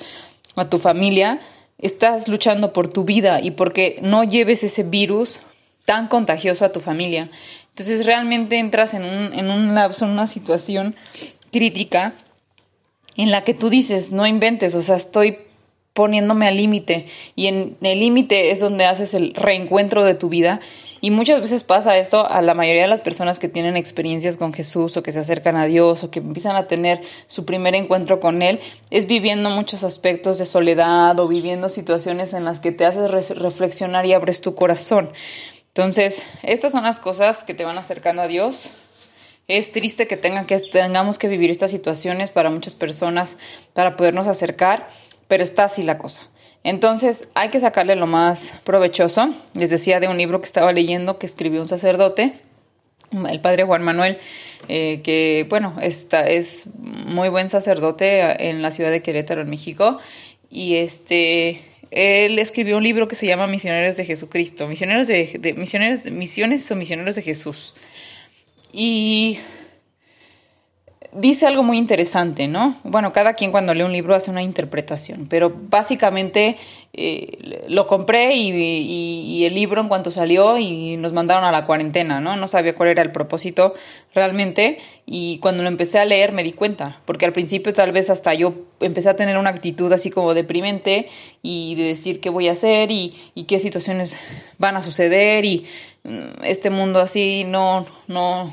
a 0.55 0.69
tu 0.69 0.79
familia, 0.79 1.41
estás 1.79 2.29
luchando 2.29 2.73
por 2.73 2.89
tu 2.89 3.05
vida 3.05 3.41
y 3.41 3.51
porque 3.51 3.99
no 4.03 4.25
lleves 4.25 4.63
ese 4.63 4.83
virus 4.83 5.41
tan 5.85 6.09
contagioso 6.09 6.65
a 6.65 6.73
tu 6.73 6.81
familia. 6.81 7.31
Entonces 7.71 8.07
realmente 8.07 8.59
entras 8.59 8.95
en 8.95 9.05
un, 9.05 9.35
en 9.35 9.51
un 9.51 9.75
lapso, 9.75 10.05
en 10.05 10.13
una 10.13 10.27
situación 10.27 10.97
crítica 11.53 12.15
en 13.17 13.31
la 13.31 13.43
que 13.43 13.55
tú 13.55 13.71
dices, 13.71 14.13
no 14.13 14.27
inventes, 14.27 14.75
o 14.75 14.83
sea, 14.83 14.97
estoy 14.97 15.39
poniéndome 15.93 16.47
al 16.47 16.59
límite 16.59 17.07
y 17.35 17.47
en 17.47 17.79
el 17.81 18.01
límite 18.01 18.51
es 18.51 18.61
donde 18.61 18.85
haces 18.85 19.15
el 19.15 19.33
reencuentro 19.35 20.05
de 20.05 20.15
tu 20.15 20.29
vida 20.29 20.61
y 21.01 21.11
muchas 21.11 21.41
veces 21.41 21.65
pasa 21.65 21.97
esto 21.99 22.29
a 22.29 22.41
la 22.43 22.55
mayoría 22.55 22.83
de 22.83 22.89
las 22.89 23.01
personas 23.01 23.39
que 23.39 23.49
tienen 23.49 23.77
experiencias 23.77 24.37
con 24.37 24.53
Jesús 24.53 24.97
o 24.97 25.03
que 25.03 25.13
se 25.13 25.21
acercan 25.21 25.57
a 25.57 25.67
Dios 25.67 26.05
o 26.05 26.11
que 26.11 26.21
empiezan 26.21 26.57
a 26.57 26.67
tener 26.67 27.03
su 27.27 27.45
primer 27.45 27.75
encuentro 27.75 28.19
con 28.21 28.43
Él, 28.43 28.61
es 28.91 29.07
viviendo 29.07 29.51
muchos 29.51 29.85
aspectos 29.85 30.39
de 30.39 30.47
soledad 30.47 31.19
o 31.21 31.29
viviendo 31.29 31.69
situaciones 31.69 32.33
en 32.33 32.45
las 32.45 32.61
que 32.61 32.73
te 32.73 32.87
haces 32.87 33.31
reflexionar 33.37 34.07
y 34.07 34.15
abres 34.15 34.41
tu 34.41 34.55
corazón. 34.55 35.11
Entonces, 35.69 36.25
estas 36.43 36.73
son 36.73 36.85
las 36.85 37.01
cosas 37.01 37.45
que 37.45 37.53
te 37.53 37.65
van 37.65 37.77
acercando 37.77 38.23
a 38.23 38.29
Dios. 38.29 38.71
Es 39.49 39.73
triste 39.73 40.07
que, 40.07 40.17
tengan 40.17 40.47
que 40.47 40.59
tengamos 40.59 41.19
que 41.19 41.29
vivir 41.29 41.51
estas 41.51 41.71
situaciones 41.71 42.31
para 42.31 42.51
muchas 42.51 42.75
personas 42.75 43.37
para 43.75 43.97
podernos 43.97 44.27
acercar, 44.27 44.89
pero 45.29 45.45
está 45.45 45.65
así 45.65 45.83
la 45.83 45.99
cosa. 45.99 46.23
Entonces 46.67 47.29
hay 47.35 47.51
que 47.51 47.61
sacarle 47.61 47.95
lo 47.95 48.09
más 48.09 48.53
provechoso. 48.65 49.33
Les 49.55 49.71
decía 49.71 50.01
de 50.01 50.09
un 50.09 50.19
libro 50.19 50.41
que 50.41 50.47
estaba 50.47 50.73
leyendo 50.73 51.17
que 51.17 51.25
escribió 51.25 51.61
un 51.61 51.69
sacerdote, 51.69 52.41
el 53.31 53.41
padre 53.41 53.63
Juan 53.63 53.85
Manuel, 53.85 54.19
eh, 54.67 55.01
que 55.05 55.47
bueno, 55.49 55.77
está, 55.81 56.27
es 56.27 56.67
muy 56.75 57.29
buen 57.29 57.51
sacerdote 57.51 58.49
en 58.49 58.63
la 58.63 58.73
ciudad 58.73 58.91
de 58.91 59.01
Querétaro, 59.01 59.43
en 59.43 59.49
México, 59.49 60.01
y 60.51 60.75
este 60.75 61.61
él 61.93 62.37
escribió 62.41 62.79
un 62.79 62.83
libro 62.83 63.07
que 63.07 63.15
se 63.15 63.29
llama 63.29 63.47
Misioneros 63.47 63.97
de 63.97 64.05
Jesucristo, 64.05 64.67
misioneros 64.67 65.07
de, 65.07 65.39
de 65.39 65.53
misiones 65.55 66.71
o 66.73 66.75
misioneros 66.75 67.15
de 67.15 67.23
Jesús. 67.23 67.77
Y 68.73 69.39
dice 71.13 71.47
algo 71.47 71.63
muy 71.63 71.79
interesante, 71.79 72.49
¿no? 72.49 72.77
Bueno, 72.85 73.13
cada 73.13 73.35
quien 73.35 73.51
cuando 73.51 73.75
lee 73.75 73.83
un 73.83 73.93
libro 73.93 74.15
hace 74.15 74.31
una 74.31 74.43
interpretación, 74.43 75.27
pero 75.29 75.53
básicamente 75.55 76.57
eh, 76.93 77.65
lo 77.69 77.87
compré 77.87 78.35
y, 78.35 79.45
el 79.45 79.55
libro 79.55 79.81
en 79.81 79.89
cuanto 79.89 80.11
salió 80.11 80.59
y 80.59 80.97
nos 80.97 81.13
mandaron 81.13 81.45
a 81.45 81.53
la 81.53 81.67
cuarentena, 81.67 82.21
¿no? 82.21 82.37
No 82.37 82.49
sabía 82.49 82.75
cuál 82.75 82.89
era 82.89 83.03
el 83.03 83.13
propósito 83.13 83.75
realmente 84.15 84.79
y 85.05 85.39
cuando 85.39 85.63
lo 85.63 85.69
empecé 85.69 85.99
a 85.99 86.05
leer 86.05 86.33
me 86.33 86.43
di 86.43 86.53
cuenta, 86.53 87.01
porque 87.05 87.27
al 87.27 87.33
principio 87.33 87.73
tal 87.73 87.93
vez 87.93 88.11
hasta 88.11 88.35
yo 88.35 88.55
empecé 88.81 89.09
a 89.09 89.17
tener 89.17 89.39
una 89.39 89.51
actitud 89.51 89.93
así 89.93 90.11
como 90.11 90.35
deprimente 90.35 91.09
y 91.43 91.75
de 91.77 91.85
decir 91.85 92.21
qué 92.21 92.31
voy 92.31 92.49
a 92.49 92.53
hacer 92.53 92.91
y, 92.91 93.15
y 93.35 93.45
qué 93.45 93.61
situaciones 93.61 94.19
van 94.59 94.77
a 94.77 94.83
suceder 94.83 95.45
y 95.45 95.67
mm, 96.05 96.45
este 96.45 96.71
mundo 96.71 97.01
así 97.01 97.45
no, 97.45 97.87
no, 98.09 98.53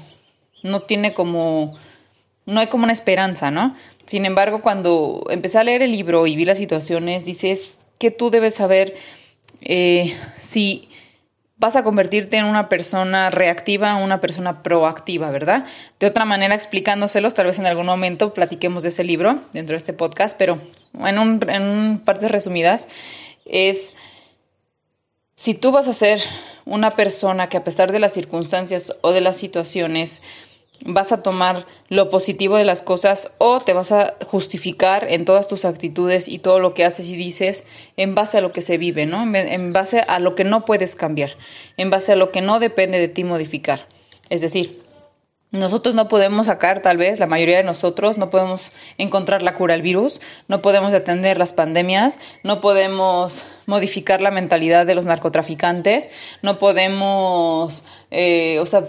no 0.63 0.81
tiene 0.81 1.13
como 1.13 1.75
no 2.45 2.59
hay 2.59 2.67
como 2.67 2.83
una 2.83 2.93
esperanza, 2.93 3.51
¿no? 3.51 3.75
Sin 4.05 4.25
embargo, 4.25 4.61
cuando 4.61 5.25
empecé 5.29 5.59
a 5.59 5.63
leer 5.63 5.81
el 5.81 5.91
libro 5.91 6.27
y 6.27 6.35
vi 6.35 6.45
las 6.45 6.57
situaciones, 6.57 7.25
dices 7.25 7.77
que 7.97 8.11
tú 8.11 8.29
debes 8.29 8.55
saber 8.55 8.95
eh, 9.61 10.15
si 10.37 10.89
vas 11.55 11.77
a 11.77 11.83
convertirte 11.83 12.37
en 12.37 12.45
una 12.45 12.67
persona 12.67 13.29
reactiva 13.29 13.95
una 13.95 14.19
persona 14.19 14.63
proactiva, 14.63 15.31
¿verdad? 15.31 15.65
De 15.99 16.07
otra 16.07 16.25
manera, 16.25 16.55
explicándoselos, 16.55 17.33
tal 17.33 17.45
vez 17.45 17.59
en 17.59 17.65
algún 17.65 17.85
momento 17.85 18.33
platiquemos 18.33 18.83
de 18.83 18.89
ese 18.89 19.05
libro 19.05 19.39
dentro 19.53 19.73
de 19.73 19.77
este 19.77 19.93
podcast, 19.93 20.37
pero 20.37 20.59
en, 20.99 21.19
un, 21.19 21.39
en 21.49 21.99
partes 21.99 22.29
resumidas, 22.31 22.89
es 23.45 23.93
si 25.35 25.53
tú 25.53 25.71
vas 25.71 25.87
a 25.87 25.93
ser 25.93 26.21
una 26.65 26.91
persona 26.91 27.47
que 27.47 27.57
a 27.57 27.63
pesar 27.63 27.93
de 27.93 27.99
las 27.99 28.13
circunstancias 28.13 28.93
o 29.01 29.11
de 29.11 29.21
las 29.21 29.37
situaciones, 29.37 30.21
vas 30.85 31.11
a 31.11 31.23
tomar 31.23 31.65
lo 31.89 32.09
positivo 32.09 32.57
de 32.57 32.65
las 32.65 32.81
cosas 32.81 33.31
o 33.37 33.61
te 33.61 33.73
vas 33.73 33.91
a 33.91 34.15
justificar 34.27 35.07
en 35.09 35.25
todas 35.25 35.47
tus 35.47 35.65
actitudes 35.65 36.27
y 36.27 36.39
todo 36.39 36.59
lo 36.59 36.73
que 36.73 36.85
haces 36.85 37.07
y 37.07 37.15
dices 37.15 37.63
en 37.97 38.15
base 38.15 38.37
a 38.37 38.41
lo 38.41 38.51
que 38.51 38.61
se 38.61 38.77
vive, 38.77 39.05
¿no? 39.05 39.23
En 39.35 39.73
base 39.73 40.01
a 40.01 40.19
lo 40.19 40.35
que 40.35 40.43
no 40.43 40.65
puedes 40.65 40.95
cambiar, 40.95 41.31
en 41.77 41.89
base 41.89 42.11
a 42.11 42.15
lo 42.15 42.31
que 42.31 42.41
no 42.41 42.59
depende 42.59 42.99
de 42.99 43.07
ti 43.07 43.23
modificar. 43.23 43.87
Es 44.29 44.41
decir, 44.41 44.83
nosotros 45.51 45.93
no 45.93 46.07
podemos 46.07 46.47
sacar, 46.47 46.81
tal 46.81 46.97
vez, 46.97 47.19
la 47.19 47.27
mayoría 47.27 47.57
de 47.57 47.63
nosotros, 47.63 48.17
no 48.17 48.31
podemos 48.31 48.71
encontrar 48.97 49.43
la 49.43 49.53
cura 49.53 49.75
al 49.75 49.83
virus, 49.83 50.19
no 50.47 50.63
podemos 50.63 50.91
detener 50.91 51.37
las 51.37 51.53
pandemias, 51.53 52.17
no 52.41 52.59
podemos 52.59 53.43
modificar 53.67 54.19
la 54.19 54.31
mentalidad 54.31 54.87
de 54.87 54.95
los 54.95 55.05
narcotraficantes, 55.05 56.09
no 56.41 56.57
podemos, 56.57 57.83
eh, 58.09 58.57
o 58.59 58.65
sea, 58.65 58.85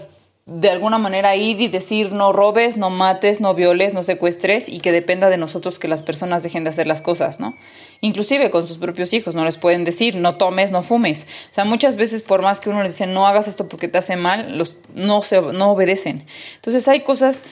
de 0.47 0.69
alguna 0.69 0.99
manera 0.99 1.35
ir 1.35 1.59
y 1.59 1.67
decir 1.67 2.11
no 2.11 2.31
robes, 2.31 2.77
no 2.77 2.91
mates, 2.91 3.41
no 3.41 3.55
violes, 3.55 3.95
no 3.95 4.03
secuestres 4.03 4.69
y 4.69 4.79
que 4.79 4.91
dependa 4.91 5.31
de 5.31 5.37
nosotros 5.37 5.79
que 5.79 5.87
las 5.87 6.03
personas 6.03 6.43
dejen 6.43 6.63
de 6.63 6.69
hacer 6.69 6.85
las 6.85 7.01
cosas, 7.01 7.39
¿no? 7.39 7.57
Inclusive 8.01 8.51
con 8.51 8.67
sus 8.67 8.77
propios 8.77 9.11
hijos 9.13 9.33
no 9.33 9.43
les 9.43 9.57
pueden 9.57 9.85
decir 9.85 10.15
no 10.15 10.35
tomes, 10.35 10.71
no 10.71 10.83
fumes. 10.83 11.25
O 11.49 11.53
sea, 11.53 11.65
muchas 11.65 11.95
veces 11.95 12.21
por 12.21 12.43
más 12.43 12.61
que 12.61 12.69
uno 12.69 12.83
les 12.83 12.93
dice 12.93 13.07
no 13.07 13.25
hagas 13.25 13.47
esto 13.47 13.67
porque 13.67 13.87
te 13.87 13.97
hace 13.97 14.17
mal, 14.17 14.55
los 14.55 14.77
no 14.93 15.21
se 15.21 15.41
no 15.41 15.71
obedecen. 15.71 16.27
Entonces 16.55 16.87
hay 16.87 16.99
cosas 16.99 17.43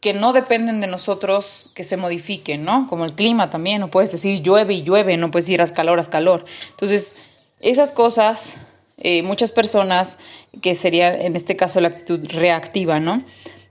que 0.00 0.14
no 0.14 0.32
dependen 0.32 0.80
de 0.80 0.86
nosotros 0.86 1.72
que 1.74 1.82
se 1.82 1.96
modifiquen, 1.96 2.64
¿no? 2.64 2.86
Como 2.88 3.04
el 3.04 3.14
clima 3.14 3.50
también, 3.50 3.80
no 3.80 3.90
puedes 3.90 4.12
decir 4.12 4.42
llueve 4.42 4.74
y 4.74 4.82
llueve, 4.82 5.16
no 5.16 5.32
puedes 5.32 5.46
decir 5.46 5.60
haz 5.60 5.72
calor, 5.72 5.98
haz 5.98 6.08
calor. 6.08 6.44
Entonces, 6.70 7.16
esas 7.58 7.92
cosas 7.92 8.56
eh, 9.00 9.22
muchas 9.22 9.52
personas, 9.52 10.18
que 10.60 10.74
sería 10.74 11.14
en 11.14 11.36
este 11.36 11.56
caso 11.56 11.80
la 11.80 11.88
actitud 11.88 12.20
reactiva, 12.28 12.98
¿no? 12.98 13.22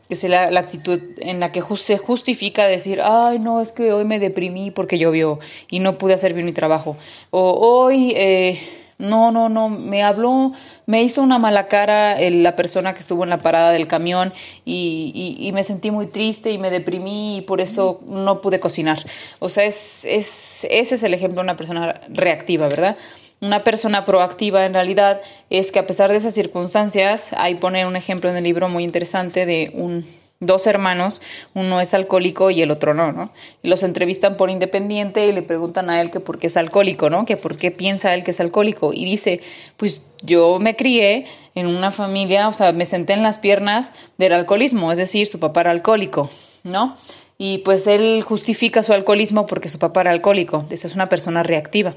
Que 0.07 0.15
sería 0.15 0.50
la, 0.51 0.62
actitud 0.62 1.01
en 1.19 1.41
la 1.41 1.51
que 1.51 1.62
se 1.75 1.98
justifica 1.98 2.65
decir, 2.67 3.01
ay, 3.03 3.39
no, 3.39 3.60
es 3.60 3.74
que 3.74 3.91
hoy 3.91 4.05
me 4.05 4.19
deprimí 4.19 4.72
porque 4.72 4.98
llovió 4.98 5.39
y 5.69 5.79
no 5.79 5.98
pude 5.98 6.13
hacer 6.13 6.34
bien 6.34 6.46
mi 6.46 6.53
trabajo. 6.53 6.96
O 7.29 7.51
hoy 7.51 8.13
eh, 8.15 8.60
No, 9.00 9.31
no, 9.31 9.48
no, 9.50 9.69
me 9.69 10.01
habló, 10.01 10.53
me 10.88 11.03
hizo 11.03 11.22
una 11.22 11.38
mala 11.38 11.67
cara 11.67 12.17
la 12.31 12.55
persona 12.55 12.93
que 12.93 13.00
estuvo 13.00 13.24
en 13.24 13.29
la 13.29 13.43
parada 13.43 13.72
del 13.72 13.88
camión 13.88 14.34
y, 14.65 15.51
me 15.53 15.63
sentí 15.63 15.91
muy 15.91 16.07
triste 16.07 16.51
y 16.51 16.57
me 16.57 16.72
deprimí 16.72 17.38
y 17.38 17.41
por 17.41 17.62
eso 17.62 18.00
no 18.07 18.41
pude 18.41 18.60
cocinar. 18.60 19.05
O 19.39 19.50
sea, 19.50 19.65
es, 19.65 20.05
es, 20.05 20.65
ese 20.69 20.96
es 20.96 21.03
el 21.03 21.13
ejemplo 21.13 21.41
de 21.41 21.46
una 21.46 21.57
persona 21.57 22.01
reactiva, 22.10 22.67
¿verdad? 22.69 22.98
Una 23.39 23.63
persona 23.63 24.03
proactiva 24.03 24.65
en 24.65 24.74
realidad 24.74 25.22
es 25.50 25.72
que 25.72 25.79
a 25.79 25.88
pesar 25.88 26.12
de 26.12 26.17
esas 26.17 26.34
circunstancias, 26.34 27.34
ahí 27.38 27.56
pone 27.56 27.86
un 27.86 27.96
ejemplo 27.96 28.29
en 28.29 28.38
el 28.38 28.44
libro 28.44 28.67
muy 28.67 28.84
interesante 28.84 29.46
de 29.46 29.72
un 29.74 30.06
dos 30.39 30.67
hermanos, 30.67 31.22
uno 31.53 31.82
es 31.82 31.94
alcohólico 31.94 32.51
y 32.51 32.62
el 32.62 32.72
otro 32.72 32.94
no, 32.94 33.12
¿no? 33.12 33.32
Los 33.63 33.84
entrevistan 33.84 34.38
por 34.38 34.50
independiente 34.50 35.25
y 35.25 35.32
le 35.32 35.41
preguntan 35.41 35.89
a 35.89 36.00
él 36.01 36.12
que 36.12 36.20
por 36.20 36.39
qué 36.39 36.48
es 36.48 36.58
alcohólico, 36.58 37.10
¿no? 37.10 37.25
Que 37.25 37.38
por 37.38 37.58
qué 37.58 37.72
piensa 37.72 38.13
él 38.13 38.24
que 38.24 38.32
es 38.32 38.39
alcohólico. 38.39 38.94
Y 38.94 39.06
dice, 39.06 39.41
pues 39.77 40.03
yo 40.22 40.60
me 40.60 40.75
crié 40.75 41.25
en 41.56 41.67
una 41.67 41.91
familia, 41.91 42.48
o 42.50 42.53
sea, 42.53 42.72
me 42.72 42.86
senté 42.86 43.13
en 43.13 43.24
las 43.24 43.39
piernas 43.39 43.91
del 44.17 44.34
alcoholismo, 44.34 44.91
es 44.91 44.98
decir, 44.98 45.25
su 45.25 45.39
papá 45.39 45.62
era 45.62 45.72
alcohólico, 45.72 46.29
¿no? 46.63 46.96
Y 47.39 47.60
pues 47.60 47.86
él 47.86 48.24
justifica 48.24 48.82
su 48.82 48.94
alcoholismo 48.94 49.46
porque 49.46 49.70
su 49.70 49.77
papá 49.77 50.01
era 50.01 50.12
alcohólico. 50.12 50.65
Esa 50.72 50.88
es 50.88 50.96
una 50.96 51.08
persona 51.08 51.44
reactiva. 51.44 51.96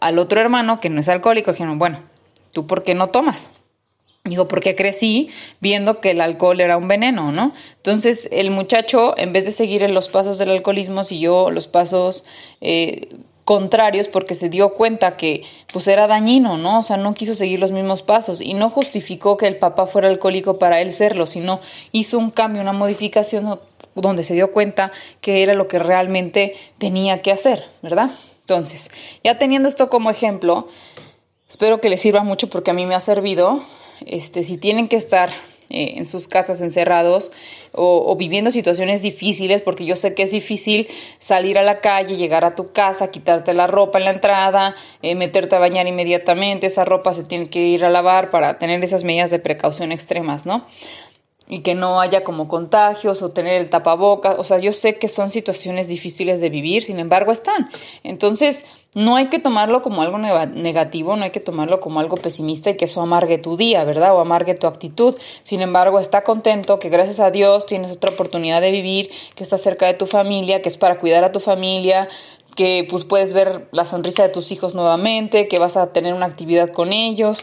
Al 0.00 0.18
otro 0.18 0.40
hermano, 0.40 0.80
que 0.80 0.90
no 0.90 1.00
es 1.00 1.08
alcohólico, 1.08 1.52
dijeron, 1.52 1.78
bueno, 1.78 2.00
¿tú 2.52 2.66
por 2.66 2.82
qué 2.82 2.94
no 2.94 3.08
tomas? 3.08 3.50
Digo, 4.24 4.48
porque 4.48 4.76
crecí 4.76 5.30
viendo 5.60 6.00
que 6.00 6.10
el 6.10 6.20
alcohol 6.20 6.60
era 6.60 6.76
un 6.76 6.88
veneno, 6.88 7.32
¿no? 7.32 7.54
Entonces 7.76 8.28
el 8.32 8.50
muchacho, 8.50 9.14
en 9.16 9.32
vez 9.32 9.46
de 9.46 9.52
seguir 9.52 9.88
los 9.90 10.10
pasos 10.10 10.36
del 10.36 10.50
alcoholismo, 10.50 11.04
siguió 11.04 11.50
los 11.50 11.66
pasos 11.66 12.24
eh, 12.60 13.08
contrarios 13.46 14.08
porque 14.08 14.34
se 14.34 14.50
dio 14.50 14.74
cuenta 14.74 15.16
que 15.16 15.42
pues 15.72 15.88
era 15.88 16.06
dañino, 16.06 16.58
¿no? 16.58 16.80
O 16.80 16.82
sea, 16.82 16.98
no 16.98 17.14
quiso 17.14 17.34
seguir 17.34 17.60
los 17.60 17.72
mismos 17.72 18.02
pasos 18.02 18.42
y 18.42 18.52
no 18.52 18.68
justificó 18.68 19.38
que 19.38 19.46
el 19.46 19.56
papá 19.56 19.86
fuera 19.86 20.08
alcohólico 20.08 20.58
para 20.58 20.80
él 20.82 20.92
serlo, 20.92 21.26
sino 21.26 21.60
hizo 21.90 22.18
un 22.18 22.30
cambio, 22.30 22.60
una 22.60 22.74
modificación 22.74 23.58
donde 23.94 24.22
se 24.22 24.34
dio 24.34 24.52
cuenta 24.52 24.92
que 25.22 25.42
era 25.42 25.54
lo 25.54 25.66
que 25.66 25.78
realmente 25.78 26.54
tenía 26.78 27.22
que 27.22 27.32
hacer, 27.32 27.64
¿verdad? 27.82 28.10
Entonces, 28.50 28.90
ya 29.22 29.38
teniendo 29.38 29.68
esto 29.68 29.88
como 29.88 30.10
ejemplo, 30.10 30.66
espero 31.48 31.80
que 31.80 31.88
les 31.88 32.00
sirva 32.00 32.24
mucho 32.24 32.50
porque 32.50 32.72
a 32.72 32.74
mí 32.74 32.84
me 32.84 32.96
ha 32.96 33.00
servido 33.00 33.62
este, 34.06 34.42
si 34.42 34.58
tienen 34.58 34.88
que 34.88 34.96
estar 34.96 35.30
eh, 35.68 35.94
en 35.98 36.08
sus 36.08 36.26
casas 36.26 36.60
encerrados 36.60 37.30
o, 37.70 38.16
viviendo 38.16 38.50
situaciones 38.50 39.02
difíciles, 39.02 39.62
porque 39.62 39.84
yo 39.84 39.94
sé 39.94 40.14
que 40.14 40.24
es 40.24 40.32
difícil 40.32 40.88
salir 41.20 41.58
a 41.58 41.62
la 41.62 41.78
calle, 41.78 42.16
llegar 42.16 42.44
a 42.44 42.56
tu 42.56 42.72
casa, 42.72 43.12
quitarte 43.12 43.54
la 43.54 43.68
ropa 43.68 43.98
en 43.98 44.04
la 44.06 44.10
entrada, 44.10 44.74
eh, 45.00 45.14
meterte 45.14 45.54
a 45.54 45.60
bañar 45.60 45.86
inmediatamente, 45.86 46.66
esa 46.66 46.84
ropa 46.84 47.12
se 47.12 47.22
tiene 47.22 47.50
que 47.50 47.60
ir 47.60 47.84
a 47.84 47.88
lavar 47.88 48.30
para 48.30 48.58
tener 48.58 48.82
esas 48.82 49.04
medidas 49.04 49.30
de 49.30 49.38
precaución 49.38 49.92
extremas, 49.92 50.44
¿no? 50.44 50.66
Y 51.50 51.60
que 51.60 51.74
no 51.74 52.00
haya 52.00 52.22
como 52.22 52.46
contagios 52.46 53.22
o 53.22 53.32
tener 53.32 53.60
el 53.60 53.68
tapabocas. 53.68 54.36
O 54.38 54.44
sea, 54.44 54.58
yo 54.58 54.70
sé 54.70 54.98
que 54.98 55.08
son 55.08 55.32
situaciones 55.32 55.88
difíciles 55.88 56.40
de 56.40 56.48
vivir, 56.48 56.84
sin 56.84 57.00
embargo 57.00 57.32
están. 57.32 57.68
Entonces, 58.04 58.64
no 58.94 59.16
hay 59.16 59.26
que 59.26 59.40
tomarlo 59.40 59.82
como 59.82 60.02
algo 60.02 60.16
negativo, 60.18 61.16
no 61.16 61.24
hay 61.24 61.30
que 61.30 61.40
tomarlo 61.40 61.80
como 61.80 61.98
algo 61.98 62.16
pesimista 62.16 62.70
y 62.70 62.76
que 62.76 62.84
eso 62.84 63.02
amargue 63.02 63.38
tu 63.38 63.56
día, 63.56 63.82
¿verdad? 63.82 64.14
O 64.14 64.20
amargue 64.20 64.54
tu 64.54 64.68
actitud. 64.68 65.16
Sin 65.42 65.60
embargo, 65.60 65.98
está 65.98 66.22
contento 66.22 66.78
que 66.78 66.88
gracias 66.88 67.18
a 67.18 67.32
Dios 67.32 67.66
tienes 67.66 67.90
otra 67.90 68.12
oportunidad 68.12 68.60
de 68.60 68.70
vivir, 68.70 69.10
que 69.34 69.42
estás 69.42 69.60
cerca 69.60 69.86
de 69.86 69.94
tu 69.94 70.06
familia, 70.06 70.62
que 70.62 70.68
es 70.68 70.76
para 70.76 71.00
cuidar 71.00 71.24
a 71.24 71.32
tu 71.32 71.40
familia, 71.40 72.08
que 72.54 72.86
pues 72.88 73.04
puedes 73.04 73.32
ver 73.32 73.68
la 73.72 73.84
sonrisa 73.84 74.22
de 74.22 74.28
tus 74.28 74.52
hijos 74.52 74.76
nuevamente, 74.76 75.48
que 75.48 75.58
vas 75.58 75.76
a 75.76 75.92
tener 75.92 76.14
una 76.14 76.26
actividad 76.26 76.70
con 76.70 76.92
ellos 76.92 77.42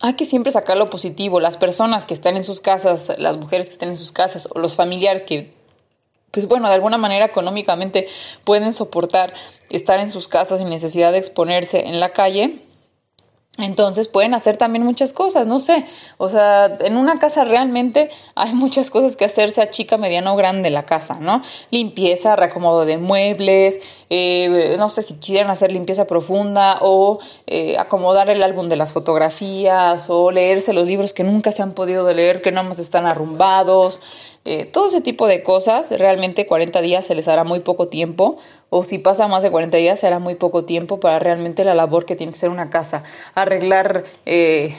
hay 0.00 0.14
que 0.14 0.24
siempre 0.24 0.52
sacar 0.52 0.76
lo 0.76 0.90
positivo. 0.90 1.40
Las 1.40 1.56
personas 1.56 2.06
que 2.06 2.14
están 2.14 2.36
en 2.36 2.44
sus 2.44 2.60
casas, 2.60 3.12
las 3.18 3.36
mujeres 3.36 3.68
que 3.68 3.72
están 3.72 3.88
en 3.88 3.96
sus 3.96 4.12
casas 4.12 4.48
o 4.54 4.58
los 4.58 4.76
familiares 4.76 5.22
que, 5.22 5.52
pues 6.30 6.46
bueno, 6.46 6.68
de 6.68 6.74
alguna 6.74 6.98
manera 6.98 7.24
económicamente 7.24 8.08
pueden 8.44 8.72
soportar 8.72 9.32
estar 9.70 9.98
en 10.00 10.10
sus 10.10 10.28
casas 10.28 10.60
sin 10.60 10.68
necesidad 10.68 11.12
de 11.12 11.18
exponerse 11.18 11.86
en 11.86 12.00
la 12.00 12.12
calle, 12.12 12.62
entonces 13.58 14.08
pueden 14.08 14.34
hacer 14.34 14.56
también 14.56 14.84
muchas 14.84 15.12
cosas, 15.12 15.46
no 15.46 15.60
sé, 15.60 15.86
o 16.18 16.28
sea, 16.28 16.76
en 16.80 16.96
una 16.96 17.18
casa 17.18 17.44
realmente 17.44 18.10
hay 18.34 18.52
muchas 18.52 18.90
cosas 18.90 19.16
que 19.16 19.24
hacer, 19.24 19.50
sea 19.50 19.70
chica, 19.70 19.96
mediana 19.96 20.32
o 20.32 20.36
grande 20.36 20.70
la 20.70 20.84
casa, 20.84 21.18
¿no? 21.20 21.42
Limpieza, 21.70 22.36
reacomodo 22.36 22.84
de 22.84 22.98
muebles, 22.98 23.80
eh, 24.10 24.76
no 24.78 24.88
sé 24.88 25.02
si 25.02 25.14
quieren 25.14 25.50
hacer 25.50 25.72
limpieza 25.72 26.06
profunda 26.06 26.78
o 26.82 27.18
eh, 27.46 27.78
acomodar 27.78 28.28
el 28.28 28.42
álbum 28.42 28.68
de 28.68 28.76
las 28.76 28.92
fotografías 28.92 30.10
o 30.10 30.30
leerse 30.30 30.72
los 30.72 30.86
libros 30.86 31.12
que 31.12 31.24
nunca 31.24 31.52
se 31.52 31.62
han 31.62 31.72
podido 31.72 32.12
leer, 32.12 32.42
que 32.42 32.52
no 32.52 32.62
más 32.62 32.78
están 32.78 33.06
arrumbados, 33.06 34.00
eh, 34.46 34.64
todo 34.64 34.86
ese 34.86 35.00
tipo 35.00 35.26
de 35.26 35.42
cosas, 35.42 35.90
realmente 35.90 36.46
40 36.46 36.80
días 36.80 37.04
se 37.04 37.16
les 37.16 37.26
hará 37.26 37.42
muy 37.42 37.58
poco 37.58 37.88
tiempo, 37.88 38.38
o 38.70 38.84
si 38.84 38.98
pasa 38.98 39.26
más 39.26 39.42
de 39.42 39.50
40 39.50 39.76
días 39.76 39.98
será 39.98 40.20
muy 40.20 40.36
poco 40.36 40.64
tiempo 40.64 41.00
para 41.00 41.18
realmente 41.18 41.64
la 41.64 41.74
labor 41.74 42.06
que 42.06 42.14
tiene 42.14 42.32
que 42.32 42.38
ser 42.38 42.50
una 42.50 42.70
casa. 42.70 43.02
Arreglar, 43.34 44.04
eh, 44.24 44.76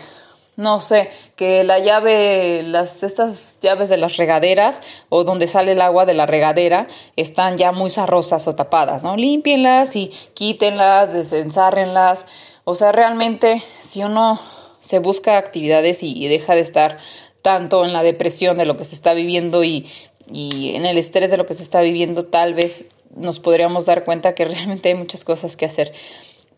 no 0.55 0.79
sé, 0.79 1.09
que 1.35 1.65
la 1.65 1.79
llave, 1.79 2.63
las, 2.63 3.03
estas 3.03 3.57
llaves 3.59 3.89
de 3.89 3.97
las 3.97 4.15
regaderas 4.15 4.81
o 5.09 5.25
donde 5.25 5.47
sale 5.47 5.73
el 5.73 5.81
agua 5.81 6.05
de 6.05 6.13
la 6.13 6.25
regadera 6.25 6.87
están 7.17 7.57
ya 7.57 7.73
muy 7.73 7.89
zarrosas 7.89 8.47
o 8.47 8.55
tapadas, 8.55 9.03
¿no? 9.03 9.17
Límpienlas 9.17 9.97
y 9.97 10.13
quítenlas, 10.33 11.11
desensárrenlas. 11.11 12.25
O 12.63 12.75
sea, 12.75 12.93
realmente 12.93 13.61
si 13.81 14.01
uno 14.01 14.39
se 14.79 14.99
busca 14.99 15.37
actividades 15.37 16.03
y 16.03 16.25
deja 16.29 16.55
de 16.55 16.61
estar 16.61 16.99
tanto 17.41 17.85
en 17.85 17.93
la 17.93 18.03
depresión 18.03 18.57
de 18.57 18.65
lo 18.65 18.77
que 18.77 18.83
se 18.83 18.95
está 18.95 19.13
viviendo 19.13 19.63
y, 19.63 19.87
y 20.31 20.75
en 20.75 20.85
el 20.85 20.97
estrés 20.97 21.31
de 21.31 21.37
lo 21.37 21.45
que 21.45 21.53
se 21.53 21.63
está 21.63 21.81
viviendo, 21.81 22.25
tal 22.25 22.53
vez 22.53 22.85
nos 23.15 23.39
podríamos 23.39 23.85
dar 23.85 24.03
cuenta 24.03 24.35
que 24.35 24.45
realmente 24.45 24.89
hay 24.89 24.95
muchas 24.95 25.23
cosas 25.23 25.57
que 25.57 25.65
hacer. 25.65 25.93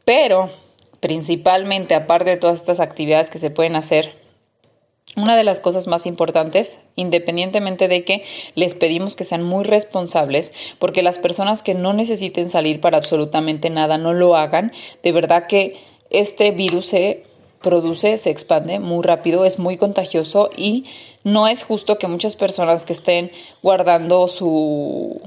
Pero 0.05 0.49
principalmente, 0.99 1.95
aparte 1.95 2.31
de 2.31 2.37
todas 2.37 2.57
estas 2.57 2.79
actividades 2.79 3.29
que 3.29 3.39
se 3.39 3.49
pueden 3.49 3.75
hacer, 3.75 4.15
una 5.15 5.35
de 5.35 5.43
las 5.43 5.59
cosas 5.59 5.87
más 5.87 6.05
importantes, 6.05 6.79
independientemente 6.95 7.87
de 7.87 8.03
que 8.03 8.23
les 8.55 8.75
pedimos 8.75 9.15
que 9.15 9.23
sean 9.23 9.43
muy 9.43 9.63
responsables, 9.63 10.53
porque 10.77 11.01
las 11.01 11.17
personas 11.17 11.63
que 11.63 11.73
no 11.73 11.93
necesiten 11.93 12.49
salir 12.49 12.79
para 12.79 12.97
absolutamente 12.97 13.69
nada 13.69 13.97
no 13.97 14.13
lo 14.13 14.35
hagan, 14.35 14.71
de 15.01 15.11
verdad 15.11 15.47
que 15.47 15.77
este 16.09 16.51
virus 16.51 16.87
se 16.87 17.23
produce, 17.61 18.17
se 18.17 18.29
expande 18.29 18.79
muy 18.79 19.03
rápido, 19.03 19.45
es 19.45 19.59
muy 19.59 19.77
contagioso 19.77 20.49
y 20.55 20.85
no 21.23 21.47
es 21.47 21.63
justo 21.63 21.97
que 21.97 22.07
muchas 22.07 22.35
personas 22.35 22.85
que 22.85 22.93
estén 22.93 23.31
guardando 23.61 24.27
su, 24.27 25.21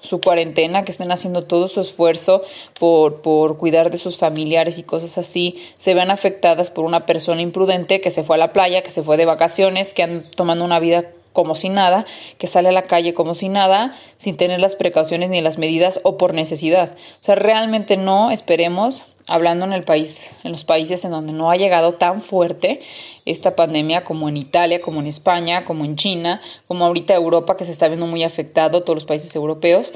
su 0.00 0.20
cuarentena, 0.20 0.84
que 0.84 0.92
estén 0.92 1.10
haciendo 1.10 1.44
todo 1.44 1.66
su 1.66 1.80
esfuerzo 1.80 2.42
por, 2.78 3.22
por 3.22 3.58
cuidar 3.58 3.90
de 3.90 3.98
sus 3.98 4.18
familiares 4.18 4.78
y 4.78 4.82
cosas 4.82 5.18
así, 5.18 5.60
se 5.76 5.94
vean 5.94 6.10
afectadas 6.10 6.70
por 6.70 6.84
una 6.84 7.06
persona 7.06 7.42
imprudente 7.42 8.00
que 8.00 8.10
se 8.10 8.22
fue 8.22 8.36
a 8.36 8.38
la 8.38 8.52
playa, 8.52 8.82
que 8.82 8.90
se 8.90 9.02
fue 9.02 9.16
de 9.16 9.26
vacaciones, 9.26 9.94
que 9.94 10.02
han 10.02 10.30
tomando 10.30 10.64
una 10.64 10.78
vida 10.78 11.10
como 11.32 11.56
si 11.56 11.68
nada, 11.68 12.06
que 12.38 12.46
sale 12.46 12.68
a 12.68 12.72
la 12.72 12.82
calle 12.82 13.12
como 13.12 13.34
si 13.34 13.48
nada, 13.48 13.96
sin 14.18 14.36
tener 14.36 14.60
las 14.60 14.76
precauciones 14.76 15.30
ni 15.30 15.42
las 15.42 15.58
medidas 15.58 16.00
o 16.04 16.16
por 16.16 16.32
necesidad. 16.32 16.92
O 16.92 17.22
sea, 17.22 17.34
realmente 17.34 17.96
no 17.96 18.30
esperemos, 18.30 19.04
hablando 19.26 19.64
en 19.64 19.72
el 19.72 19.84
país, 19.84 20.30
en 20.44 20.52
los 20.52 20.64
países 20.64 21.04
en 21.04 21.10
donde 21.10 21.32
no 21.32 21.50
ha 21.50 21.56
llegado 21.56 21.94
tan 21.94 22.22
fuerte 22.22 22.80
esta 23.24 23.56
pandemia 23.56 24.04
como 24.04 24.28
en 24.28 24.36
Italia, 24.36 24.80
como 24.80 25.00
en 25.00 25.06
España, 25.06 25.64
como 25.64 25.84
en 25.84 25.96
China, 25.96 26.40
como 26.68 26.84
ahorita 26.84 27.14
Europa 27.14 27.56
que 27.56 27.64
se 27.64 27.72
está 27.72 27.88
viendo 27.88 28.06
muy 28.06 28.22
afectado, 28.22 28.82
todos 28.82 28.96
los 28.96 29.04
países 29.04 29.34
europeos. 29.34 29.92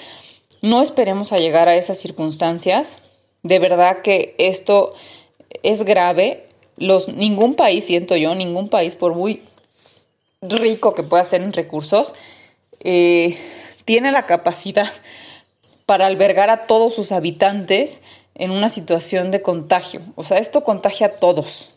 No 0.63 0.83
esperemos 0.83 1.33
a 1.33 1.39
llegar 1.39 1.69
a 1.69 1.77
esas 1.77 1.99
circunstancias. 1.99 2.99
De 3.43 3.59
verdad 3.59 4.03
que 4.03 4.35
esto 4.39 4.95
es 5.63 5.85
grave. 5.85 6.47
Los, 6.77 7.09
ningún 7.09 7.55
país, 7.55 7.85
siento 7.85 8.17
yo, 8.17 8.35
ningún 8.35 8.69
país, 8.69 8.97
por 8.97 9.15
muy 9.15 9.43
rico 10.41 10.95
que 10.95 11.03
pueda 11.03 11.25
ser 11.25 11.43
en 11.43 11.53
recursos, 11.53 12.15
eh, 12.81 13.37
tiene 13.85 14.13
la 14.13 14.27
capacidad 14.27 14.93
para 15.87 16.07
albergar 16.07 16.51
a 16.51 16.67
todos 16.67 16.95
sus 16.95 17.13
habitantes 17.13 18.03
en 18.39 18.51
una 18.51 18.69
situación 18.69 19.31
de 19.31 19.43
contagio. 19.43 20.01
O 20.15 20.25
sea, 20.25 20.39
esto 20.39 20.65
contagia 20.65 21.09
a 21.09 21.11
todos. 21.11 21.71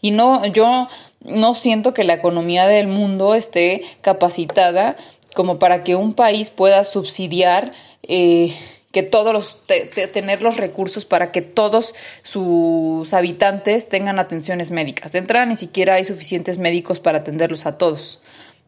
Y 0.00 0.12
no, 0.12 0.46
yo 0.46 0.88
no 1.20 1.54
siento 1.54 1.92
que 1.92 2.04
la 2.04 2.14
economía 2.14 2.66
del 2.66 2.86
mundo 2.86 3.34
esté 3.34 3.82
capacitada 4.00 4.96
como 5.34 5.58
para 5.58 5.84
que 5.84 5.94
un 5.94 6.14
país 6.14 6.50
pueda 6.50 6.84
subsidiar 6.84 7.72
eh, 8.02 8.54
que 8.92 9.02
todos 9.02 9.32
los 9.32 9.58
tener 9.66 10.42
los 10.42 10.56
recursos 10.56 11.04
para 11.04 11.30
que 11.30 11.42
todos 11.42 11.94
sus 12.22 13.12
habitantes 13.12 13.88
tengan 13.88 14.18
atenciones 14.18 14.70
médicas. 14.70 15.12
De 15.12 15.18
entrada 15.18 15.44
ni 15.44 15.56
siquiera 15.56 15.94
hay 15.94 16.04
suficientes 16.04 16.58
médicos 16.58 16.98
para 16.98 17.18
atenderlos 17.18 17.66
a 17.66 17.76
todos. 17.76 18.20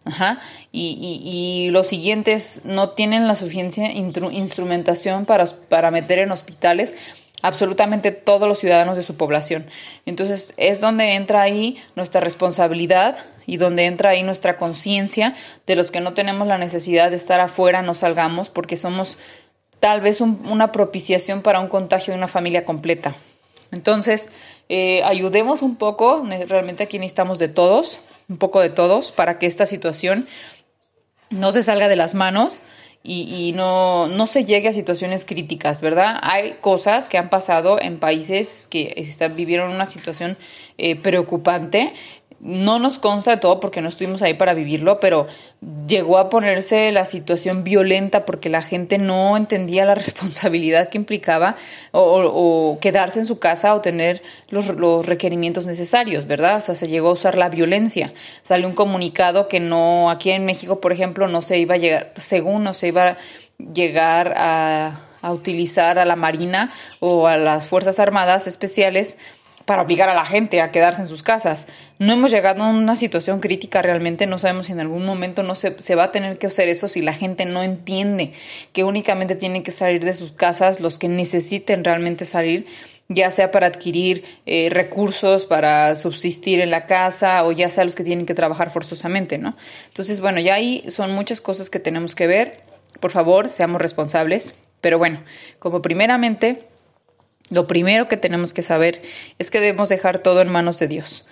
Ajá. 0.04 0.40
Y, 0.72 1.20
y, 1.22 1.70
los 1.70 1.86
siguientes 1.86 2.62
no 2.64 2.90
tienen 2.90 3.28
la 3.28 3.34
suficiente 3.34 3.92
instrumentación 3.92 5.26
para, 5.26 5.44
para 5.68 5.90
meter 5.90 6.20
en 6.20 6.30
hospitales 6.30 6.94
absolutamente 7.42 8.10
todos 8.10 8.48
los 8.48 8.58
ciudadanos 8.58 8.96
de 8.96 9.02
su 9.02 9.16
población. 9.16 9.66
Entonces 10.06 10.54
es 10.56 10.80
donde 10.80 11.14
entra 11.14 11.42
ahí 11.42 11.78
nuestra 11.96 12.20
responsabilidad 12.20 13.18
y 13.46 13.56
donde 13.56 13.86
entra 13.86 14.10
ahí 14.10 14.22
nuestra 14.22 14.56
conciencia 14.56 15.34
de 15.66 15.76
los 15.76 15.90
que 15.90 16.00
no 16.00 16.14
tenemos 16.14 16.46
la 16.46 16.58
necesidad 16.58 17.10
de 17.10 17.16
estar 17.16 17.40
afuera, 17.40 17.82
no 17.82 17.94
salgamos 17.94 18.48
porque 18.48 18.76
somos 18.76 19.18
tal 19.80 20.00
vez 20.02 20.20
una 20.20 20.72
propiciación 20.72 21.40
para 21.42 21.60
un 21.60 21.68
contagio 21.68 22.12
de 22.12 22.18
una 22.18 22.28
familia 22.28 22.64
completa. 22.64 23.16
Entonces, 23.72 24.30
eh, 24.68 25.02
ayudemos 25.04 25.62
un 25.62 25.76
poco, 25.76 26.24
realmente 26.48 26.82
aquí 26.82 26.98
necesitamos 26.98 27.38
de 27.38 27.48
todos, 27.48 28.00
un 28.30 28.38
poco 28.38 28.60
de 28.60 28.70
todos, 28.70 29.12
para 29.12 29.38
que 29.38 29.46
esta 29.46 29.66
situación 29.66 30.26
no 31.28 31.52
se 31.52 31.62
salga 31.62 31.88
de 31.88 31.96
las 31.96 32.14
manos 32.14 32.62
y, 33.02 33.52
no, 33.56 34.08
no, 34.08 34.26
se 34.26 34.44
llegue 34.44 34.68
a 34.68 34.72
situaciones 34.74 35.24
críticas, 35.24 35.80
¿verdad? 35.80 36.18
Hay 36.22 36.58
cosas 36.60 37.08
que 37.08 37.16
han 37.16 37.30
pasado 37.30 37.80
en 37.80 37.98
países 37.98 38.68
que 38.70 38.92
están, 38.96 39.36
vivieron 39.36 39.72
una 39.72 39.86
situación 39.86 40.36
eh, 40.76 40.96
preocupante 40.96 41.94
no 42.40 42.78
nos 42.78 42.98
consta 42.98 43.32
de 43.32 43.36
todo 43.36 43.60
porque 43.60 43.82
no 43.82 43.88
estuvimos 43.88 44.22
ahí 44.22 44.34
para 44.34 44.54
vivirlo, 44.54 44.98
pero 44.98 45.26
llegó 45.86 46.16
a 46.16 46.30
ponerse 46.30 46.90
la 46.90 47.04
situación 47.04 47.64
violenta 47.64 48.24
porque 48.24 48.48
la 48.48 48.62
gente 48.62 48.96
no 48.96 49.36
entendía 49.36 49.84
la 49.84 49.94
responsabilidad 49.96 50.88
que 50.88 50.96
implicaba 50.96 51.56
o, 51.92 52.78
quedarse 52.80 53.20
en 53.20 53.26
su 53.26 53.38
casa 53.38 53.74
o 53.74 53.82
tener 53.82 54.22
los, 54.48 54.68
los, 54.68 55.04
requerimientos 55.04 55.66
necesarios, 55.66 56.26
¿verdad? 56.26 56.56
O 56.56 56.60
sea, 56.60 56.74
se 56.74 56.88
llegó 56.88 57.08
a 57.08 57.12
usar 57.12 57.36
la 57.36 57.50
violencia. 57.50 58.12
Salió 58.42 58.66
un 58.66 58.74
comunicado 58.74 59.48
que 59.48 59.60
no, 59.60 60.08
aquí 60.10 60.30
en 60.30 60.46
México, 60.46 60.80
por 60.80 60.92
ejemplo, 60.92 61.28
no 61.28 61.42
se 61.42 61.58
iba 61.58 61.74
a 61.74 61.78
llegar, 61.78 62.12
según 62.16 62.64
no 62.64 62.72
se 62.72 62.88
iba 62.88 63.06
a 63.06 63.16
llegar 63.58 64.32
a, 64.36 65.00
a 65.20 65.32
utilizar 65.32 65.98
a 65.98 66.06
la 66.06 66.16
Marina 66.16 66.72
o 67.00 67.26
a 67.26 67.36
las 67.36 67.68
Fuerzas 67.68 67.98
Armadas 67.98 68.46
Especiales 68.46 69.18
para 69.70 69.82
obligar 69.82 70.08
a 70.08 70.14
la 70.14 70.26
gente 70.26 70.60
a 70.60 70.72
quedarse 70.72 71.00
en 71.00 71.06
sus 71.06 71.22
casas. 71.22 71.68
No 72.00 72.12
hemos 72.12 72.32
llegado 72.32 72.64
a 72.64 72.70
una 72.70 72.96
situación 72.96 73.38
crítica 73.38 73.80
realmente, 73.82 74.26
no 74.26 74.36
sabemos 74.36 74.66
si 74.66 74.72
en 74.72 74.80
algún 74.80 75.04
momento 75.04 75.44
no 75.44 75.54
se, 75.54 75.94
va 75.94 76.02
a 76.02 76.10
tener 76.10 76.38
que 76.38 76.48
hacer 76.48 76.68
eso 76.68 76.88
si 76.88 77.02
la 77.02 77.12
gente 77.12 77.44
no 77.44 77.62
entiende 77.62 78.32
que 78.72 78.82
únicamente 78.82 79.36
tienen 79.36 79.62
que 79.62 79.70
salir 79.70 80.04
de 80.04 80.12
sus 80.14 80.32
casas 80.32 80.80
los 80.80 80.98
que 80.98 81.06
necesiten 81.06 81.84
realmente 81.84 82.24
salir 82.24 82.66
ya 83.08 83.30
sea 83.30 83.52
para 83.52 83.68
adquirir 83.68 84.24
eh, 84.44 84.70
recursos 84.72 85.44
para 85.44 85.94
subsistir 85.94 86.58
en 86.58 86.72
la 86.72 86.86
casa 86.86 87.44
o 87.44 87.52
ya 87.52 87.68
sea 87.68 87.84
los 87.84 87.94
que 87.94 88.02
tienen 88.02 88.26
que 88.26 88.34
trabajar 88.34 88.72
forzosamente, 88.72 89.38
¿no? 89.38 89.56
Entonces, 89.86 90.20
bueno, 90.20 90.40
ya 90.40 90.54
ahí 90.54 90.82
son 90.88 91.12
muchas 91.12 91.40
cosas 91.40 91.70
que 91.70 91.78
tenemos 91.78 92.16
que 92.16 92.26
ver. 92.26 92.64
Por 92.98 93.12
favor, 93.12 93.48
seamos 93.48 93.80
responsables. 93.80 94.56
Pero 94.80 94.98
bueno, 94.98 95.22
como 95.60 95.80
primeramente 95.80 96.70
lo 97.50 97.66
primero 97.66 98.08
que 98.08 98.16
tenemos 98.16 98.54
que 98.54 98.62
saber 98.62 99.02
es 99.38 99.50
que 99.50 99.60
debemos 99.60 99.88
dejar 99.88 100.20
todo 100.20 100.40
en 100.40 100.48
manos 100.48 100.78
de 100.78 100.88
Dios, 100.88 101.26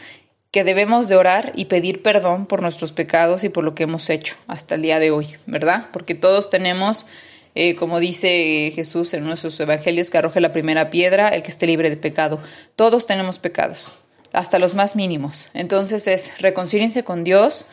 que 0.50 0.64
debemos 0.64 1.08
de 1.08 1.16
orar 1.16 1.52
y 1.54 1.66
pedir 1.66 2.02
perdón 2.02 2.46
por 2.46 2.60
nuestros 2.60 2.92
pecados 2.92 3.44
y 3.44 3.48
por 3.48 3.64
lo 3.64 3.74
que 3.74 3.84
hemos 3.84 4.10
hecho 4.10 4.36
hasta 4.48 4.74
el 4.74 4.82
día 4.82 4.98
de 4.98 5.10
hoy, 5.10 5.36
¿verdad? 5.46 5.86
Porque 5.92 6.14
todos 6.14 6.48
tenemos, 6.48 7.06
eh, 7.54 7.76
como 7.76 8.00
dice 8.00 8.72
Jesús 8.74 9.14
en 9.14 9.24
nuestros 9.24 9.58
evangelios, 9.60 10.10
que 10.10 10.18
arroje 10.18 10.40
la 10.40 10.52
primera 10.52 10.90
piedra 10.90 11.28
el 11.28 11.42
que 11.42 11.50
esté 11.50 11.66
libre 11.66 11.90
de 11.90 11.96
pecado. 11.96 12.40
Todos 12.74 13.06
tenemos 13.06 13.38
pecados, 13.38 13.94
hasta 14.32 14.58
los 14.58 14.74
más 14.74 14.96
mínimos. 14.96 15.48
Entonces 15.54 16.06
es 16.08 16.40
reconcíliense 16.40 17.04
con 17.04 17.22
Dios. 17.22 17.66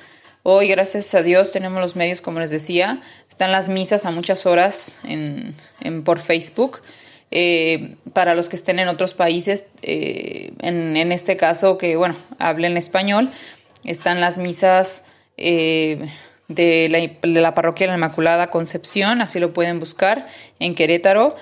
Hoy, 0.43 0.67
gracias 0.67 1.15
a 1.15 1.23
Dios, 1.23 1.49
tenemos 1.49 1.81
los 1.81 1.95
medios, 1.95 2.21
como 2.21 2.39
les 2.39 2.51
decía. 2.51 3.01
Están 3.27 3.51
las 3.51 3.69
misas 3.69 4.05
a 4.05 4.11
muchas 4.11 4.45
horas 4.45 4.99
en, 5.03 5.55
en 5.81 6.03
por 6.03 6.19
Facebook. 6.19 6.81
Eh, 7.37 7.97
para 8.13 8.33
los 8.33 8.47
que 8.47 8.55
estén 8.55 8.79
en 8.79 8.87
otros 8.87 9.13
países, 9.13 9.65
eh, 9.81 10.53
en, 10.61 11.11
este 11.11 11.35
caso 11.35 11.77
que, 11.77 11.97
bueno, 11.97 12.15
hablen 12.39 12.77
español, 12.77 13.29
están 13.83 14.21
las 14.21 14.37
misas 14.37 15.03
eh, 15.35 16.09
de, 16.47 16.87
la, 16.89 16.99
de, 16.99 17.41
la, 17.41 17.53
parroquia 17.53 17.87
de 17.87 17.91
la 17.91 17.97
Inmaculada 17.97 18.49
Concepción, 18.49 19.21
así 19.21 19.41
lo 19.41 19.51
pueden 19.51 19.81
buscar 19.81 20.29
en 20.61 20.75
Querétaro, 20.75 21.35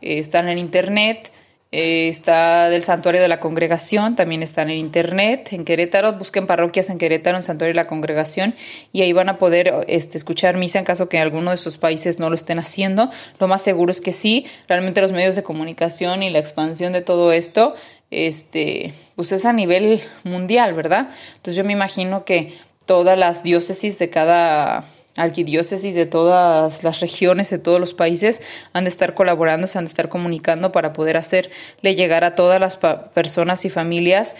están 0.00 0.48
en 0.48 0.56
internet. 0.56 1.30
Eh, 1.76 2.06
está 2.06 2.68
del 2.68 2.84
Santuario 2.84 3.20
de 3.20 3.26
la 3.26 3.40
Congregación, 3.40 4.14
también 4.14 4.44
están 4.44 4.70
en 4.70 4.78
internet, 4.78 5.48
en 5.50 5.64
Querétaro, 5.64 6.12
busquen 6.12 6.46
parroquias 6.46 6.88
en 6.88 6.98
Querétaro, 6.98 7.36
en 7.36 7.42
Santuario 7.42 7.72
de 7.72 7.82
la 7.82 7.88
Congregación, 7.88 8.54
y 8.92 9.02
ahí 9.02 9.12
van 9.12 9.28
a 9.28 9.38
poder 9.38 9.84
este, 9.88 10.16
escuchar 10.16 10.56
misa 10.56 10.78
en 10.78 10.84
caso 10.84 11.08
que 11.08 11.18
alguno 11.18 11.50
de 11.50 11.56
sus 11.56 11.76
países 11.76 12.20
no 12.20 12.30
lo 12.30 12.36
estén 12.36 12.60
haciendo. 12.60 13.10
Lo 13.40 13.48
más 13.48 13.62
seguro 13.62 13.90
es 13.90 14.00
que 14.00 14.12
sí, 14.12 14.46
realmente 14.68 15.00
los 15.00 15.10
medios 15.10 15.34
de 15.34 15.42
comunicación 15.42 16.22
y 16.22 16.30
la 16.30 16.38
expansión 16.38 16.92
de 16.92 17.00
todo 17.00 17.32
esto, 17.32 17.74
este, 18.12 18.94
pues 19.16 19.32
es 19.32 19.44
a 19.44 19.52
nivel 19.52 20.00
mundial, 20.22 20.74
¿verdad? 20.74 21.08
Entonces 21.34 21.56
yo 21.56 21.64
me 21.64 21.72
imagino 21.72 22.24
que 22.24 22.54
todas 22.86 23.18
las 23.18 23.42
diócesis 23.42 23.98
de 23.98 24.10
cada 24.10 24.84
arquidiócesis 25.16 25.94
de 25.94 26.06
todas 26.06 26.82
las 26.84 27.00
regiones, 27.00 27.50
de 27.50 27.58
todos 27.58 27.80
los 27.80 27.94
países, 27.94 28.40
han 28.72 28.84
de 28.84 28.90
estar 28.90 29.14
colaborando, 29.14 29.66
se 29.66 29.78
han 29.78 29.84
de 29.84 29.88
estar 29.88 30.08
comunicando 30.08 30.72
para 30.72 30.92
poder 30.92 31.16
hacerle 31.16 31.94
llegar 31.94 32.24
a 32.24 32.34
todas 32.34 32.60
las 32.60 32.76
personas 32.76 33.64
y 33.64 33.70
familias 33.70 34.34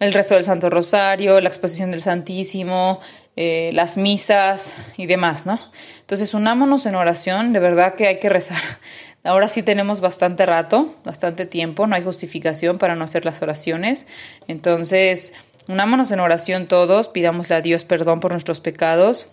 el 0.00 0.14
resto 0.14 0.34
del 0.34 0.44
Santo 0.44 0.70
Rosario, 0.70 1.40
la 1.40 1.48
exposición 1.50 1.90
del 1.90 2.00
Santísimo, 2.00 3.00
eh, 3.36 3.70
las 3.74 3.98
misas 3.98 4.74
y 4.96 5.06
demás, 5.06 5.46
¿no? 5.46 5.60
Entonces, 6.00 6.34
unámonos 6.34 6.86
en 6.86 6.94
oración, 6.94 7.52
de 7.52 7.60
verdad 7.60 7.94
que 7.94 8.08
hay 8.08 8.18
que 8.18 8.30
rezar. 8.30 8.62
Ahora 9.24 9.48
sí 9.48 9.62
tenemos 9.62 10.00
bastante 10.00 10.46
rato, 10.46 10.96
bastante 11.04 11.44
tiempo, 11.44 11.86
no 11.86 11.94
hay 11.94 12.02
justificación 12.02 12.78
para 12.78 12.96
no 12.96 13.04
hacer 13.04 13.26
las 13.26 13.42
oraciones. 13.42 14.06
Entonces, 14.48 15.34
unámonos 15.68 16.10
en 16.10 16.20
oración 16.20 16.66
todos, 16.66 17.10
pidámosle 17.10 17.56
a 17.56 17.60
Dios 17.60 17.84
perdón 17.84 18.20
por 18.20 18.32
nuestros 18.32 18.60
pecados, 18.60 19.28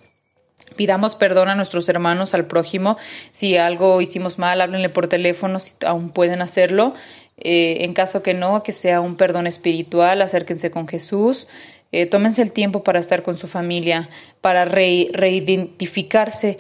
Pidamos 0.76 1.15
perdón 1.15 1.50
a 1.50 1.56
nuestros 1.56 1.89
hermanos, 1.89 2.34
al 2.34 2.46
prójimo. 2.46 2.98
Si 3.32 3.58
algo 3.58 4.00
hicimos 4.02 4.38
mal, 4.38 4.62
háblenle 4.62 4.89
por 4.89 5.08
teléfono, 5.08 5.60
si 5.60 5.74
aún 5.86 6.12
pueden 6.12 6.41
hacerlo. 6.41 6.93
Eh, 7.38 7.78
en 7.82 7.93
caso 7.93 8.24
que 8.24 8.34
no, 8.34 8.63
que 8.63 8.74
sea 8.74 9.02
un 9.02 9.15
perdón 9.15 9.48
espiritual, 9.48 10.22
acérquense 10.22 10.72
con 10.72 10.88
Jesús. 10.88 11.48
Eh, 11.91 12.06
tómense 12.06 12.41
el 12.41 12.52
tiempo 12.52 12.84
para 12.84 13.00
estar 13.00 13.24
con 13.24 13.38
su 13.38 13.48
familia, 13.48 14.10
para 14.41 14.65
reidentificarse 14.65 16.58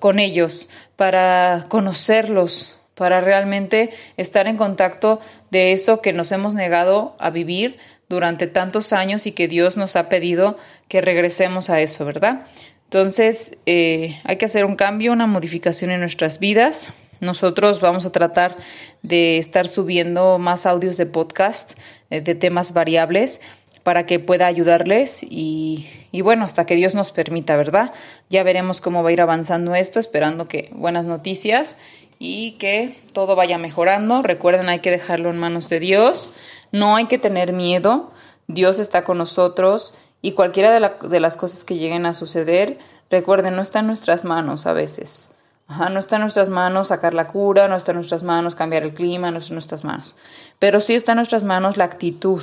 con 0.00 0.18
ellos, 0.18 0.68
para 0.96 1.66
conocerlos, 1.68 2.74
para 2.94 3.20
realmente 3.20 3.90
estar 4.16 4.46
en 4.48 4.56
contacto 4.56 5.20
de 5.50 5.72
eso 5.72 6.02
que 6.02 6.12
nos 6.12 6.30
hemos 6.32 6.54
negado 6.54 7.16
a 7.18 7.30
vivir 7.30 7.78
durante 8.08 8.46
tantos 8.46 8.92
años 8.92 9.26
y 9.26 9.32
que 9.32 9.48
Dios 9.48 9.76
nos 9.76 9.96
ha 9.96 10.08
pedido 10.08 10.56
que 10.88 11.00
regresemos 11.00 11.70
a 11.70 11.80
eso, 11.80 12.04
¿verdad? 12.04 12.46
Entonces, 12.86 13.58
eh, 13.66 14.20
hay 14.22 14.36
que 14.36 14.44
hacer 14.44 14.64
un 14.64 14.76
cambio, 14.76 15.12
una 15.12 15.26
modificación 15.26 15.90
en 15.90 16.00
nuestras 16.00 16.38
vidas. 16.38 16.90
Nosotros 17.20 17.80
vamos 17.80 18.06
a 18.06 18.12
tratar 18.12 18.56
de 19.02 19.38
estar 19.38 19.66
subiendo 19.66 20.38
más 20.38 20.66
audios 20.66 20.96
de 20.96 21.06
podcast 21.06 21.72
eh, 22.10 22.20
de 22.20 22.36
temas 22.36 22.72
variables 22.72 23.40
para 23.82 24.06
que 24.06 24.20
pueda 24.20 24.46
ayudarles 24.46 25.22
y, 25.22 25.88
y, 26.12 26.20
bueno, 26.20 26.44
hasta 26.44 26.64
que 26.64 26.76
Dios 26.76 26.94
nos 26.94 27.10
permita, 27.10 27.56
¿verdad? 27.56 27.92
Ya 28.28 28.44
veremos 28.44 28.80
cómo 28.80 29.02
va 29.02 29.10
a 29.10 29.12
ir 29.12 29.20
avanzando 29.20 29.74
esto, 29.74 29.98
esperando 29.98 30.46
que 30.46 30.70
buenas 30.72 31.04
noticias 31.04 31.78
y 32.20 32.52
que 32.52 32.96
todo 33.12 33.34
vaya 33.34 33.58
mejorando. 33.58 34.22
Recuerden, 34.22 34.68
hay 34.68 34.78
que 34.78 34.90
dejarlo 34.90 35.30
en 35.30 35.38
manos 35.38 35.68
de 35.68 35.80
Dios, 35.80 36.32
no 36.70 36.96
hay 36.96 37.06
que 37.06 37.18
tener 37.18 37.52
miedo, 37.52 38.12
Dios 38.48 38.78
está 38.78 39.04
con 39.04 39.18
nosotros 39.18 39.94
y 40.22 40.32
cualquiera 40.32 40.72
de, 40.72 41.20
las 41.20 41.36
cosas 41.36 41.64
que 41.64 41.76
lleguen 41.76 42.06
a 42.06 42.14
suceder, 42.14 42.78
recuerden, 43.10 43.56
no 43.56 43.62
está 43.62 43.80
en 43.80 43.86
nuestras 43.86 44.24
manos 44.24 44.66
a 44.66 44.72
veces. 44.72 45.30
no 45.68 46.00
está 46.00 46.16
en 46.16 46.22
nuestras 46.22 46.48
manos 46.48 46.88
sacar 46.88 47.14
la 47.14 47.28
cura, 47.28 47.68
no 47.68 47.76
está 47.76 47.92
en 47.92 47.96
nuestras 47.96 48.22
manos 48.22 48.54
cambiar 48.54 48.82
el 48.82 48.94
clima, 48.94 49.30
no 49.30 49.38
está 49.38 49.50
en 49.50 49.56
nuestras 49.56 49.84
manos. 49.84 50.16
Pero 50.58 50.80
sí 50.80 50.94
está 50.94 51.12
en 51.12 51.16
nuestras 51.16 51.44
manos 51.44 51.76
la 51.76 51.84
actitud 51.84 52.42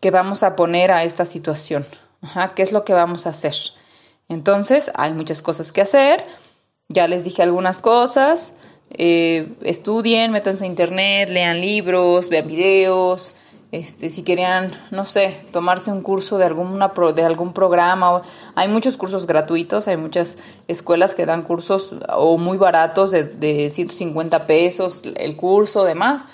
que 0.00 0.10
vamos 0.10 0.42
a 0.42 0.56
poner 0.56 0.90
a 0.90 1.04
esta 1.04 1.24
situación. 1.26 1.86
¿Qué 2.54 2.62
es 2.62 2.72
lo 2.72 2.84
que 2.84 2.92
vamos 2.92 3.26
a 3.26 3.30
hacer? 3.30 3.54
Entonces, 4.28 4.90
hay 4.94 5.12
muchas 5.12 5.42
cosas 5.42 5.72
que 5.72 5.82
hacer. 5.82 6.24
Ya 6.88 7.08
les 7.08 7.24
dije 7.24 7.42
algunas 7.42 7.78
cosas. 7.78 8.54
Eh, 8.90 9.52
estudien, 9.62 10.30
métanse 10.30 10.64
a 10.64 10.68
internet, 10.68 11.28
lean 11.28 11.60
libros, 11.60 12.28
vean 12.28 12.46
videos, 12.46 13.34
este, 13.76 14.08
si 14.08 14.22
querían, 14.22 14.72
no 14.90 15.04
sé, 15.04 15.42
tomarse 15.52 15.90
un 15.90 16.00
curso 16.00 16.38
de, 16.38 16.46
alguna 16.46 16.90
de 17.14 17.22
algún 17.22 17.52
programa. 17.52 18.22
Hay 18.54 18.68
muchos 18.68 18.96
cursos 18.96 19.26
gratuitos, 19.26 19.86
hay 19.86 19.98
muchas 19.98 20.38
escuelas 20.66 21.14
que 21.14 21.26
dan 21.26 21.42
cursos 21.42 21.94
o 22.08 22.38
muy 22.38 22.56
baratos 22.56 23.10
de, 23.10 23.24
de 23.24 23.68
150 23.68 24.46
pesos 24.46 25.02
el 25.16 25.36
curso, 25.36 25.84
demás. 25.84 26.24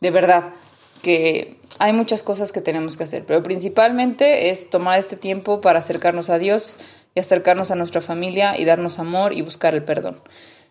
De 0.00 0.10
verdad, 0.10 0.54
que 1.00 1.60
hay 1.78 1.92
muchas 1.92 2.24
cosas 2.24 2.50
que 2.50 2.60
tenemos 2.60 2.96
que 2.96 3.04
hacer, 3.04 3.24
pero 3.24 3.44
principalmente 3.44 4.50
es 4.50 4.68
tomar 4.68 4.98
este 4.98 5.16
tiempo 5.16 5.60
para 5.60 5.78
acercarnos 5.78 6.30
a 6.30 6.38
Dios 6.38 6.80
y 7.14 7.20
acercarnos 7.20 7.70
a 7.70 7.76
nuestra 7.76 8.00
familia 8.00 8.58
y 8.58 8.64
darnos 8.64 8.98
amor 8.98 9.32
y 9.32 9.42
buscar 9.42 9.74
el 9.74 9.84
perdón. 9.84 10.20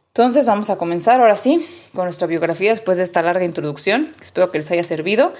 Entonces 0.07 0.47
vamos 0.47 0.69
a 0.71 0.77
comenzar 0.77 1.21
ahora 1.21 1.37
sí 1.37 1.65
con 1.93 2.05
nuestra 2.05 2.27
biografía 2.27 2.71
después 2.71 2.97
de 2.97 3.03
esta 3.03 3.21
larga 3.21 3.45
introducción. 3.45 4.11
Espero 4.19 4.51
que 4.51 4.57
les 4.57 4.71
haya 4.71 4.83
servido. 4.83 5.33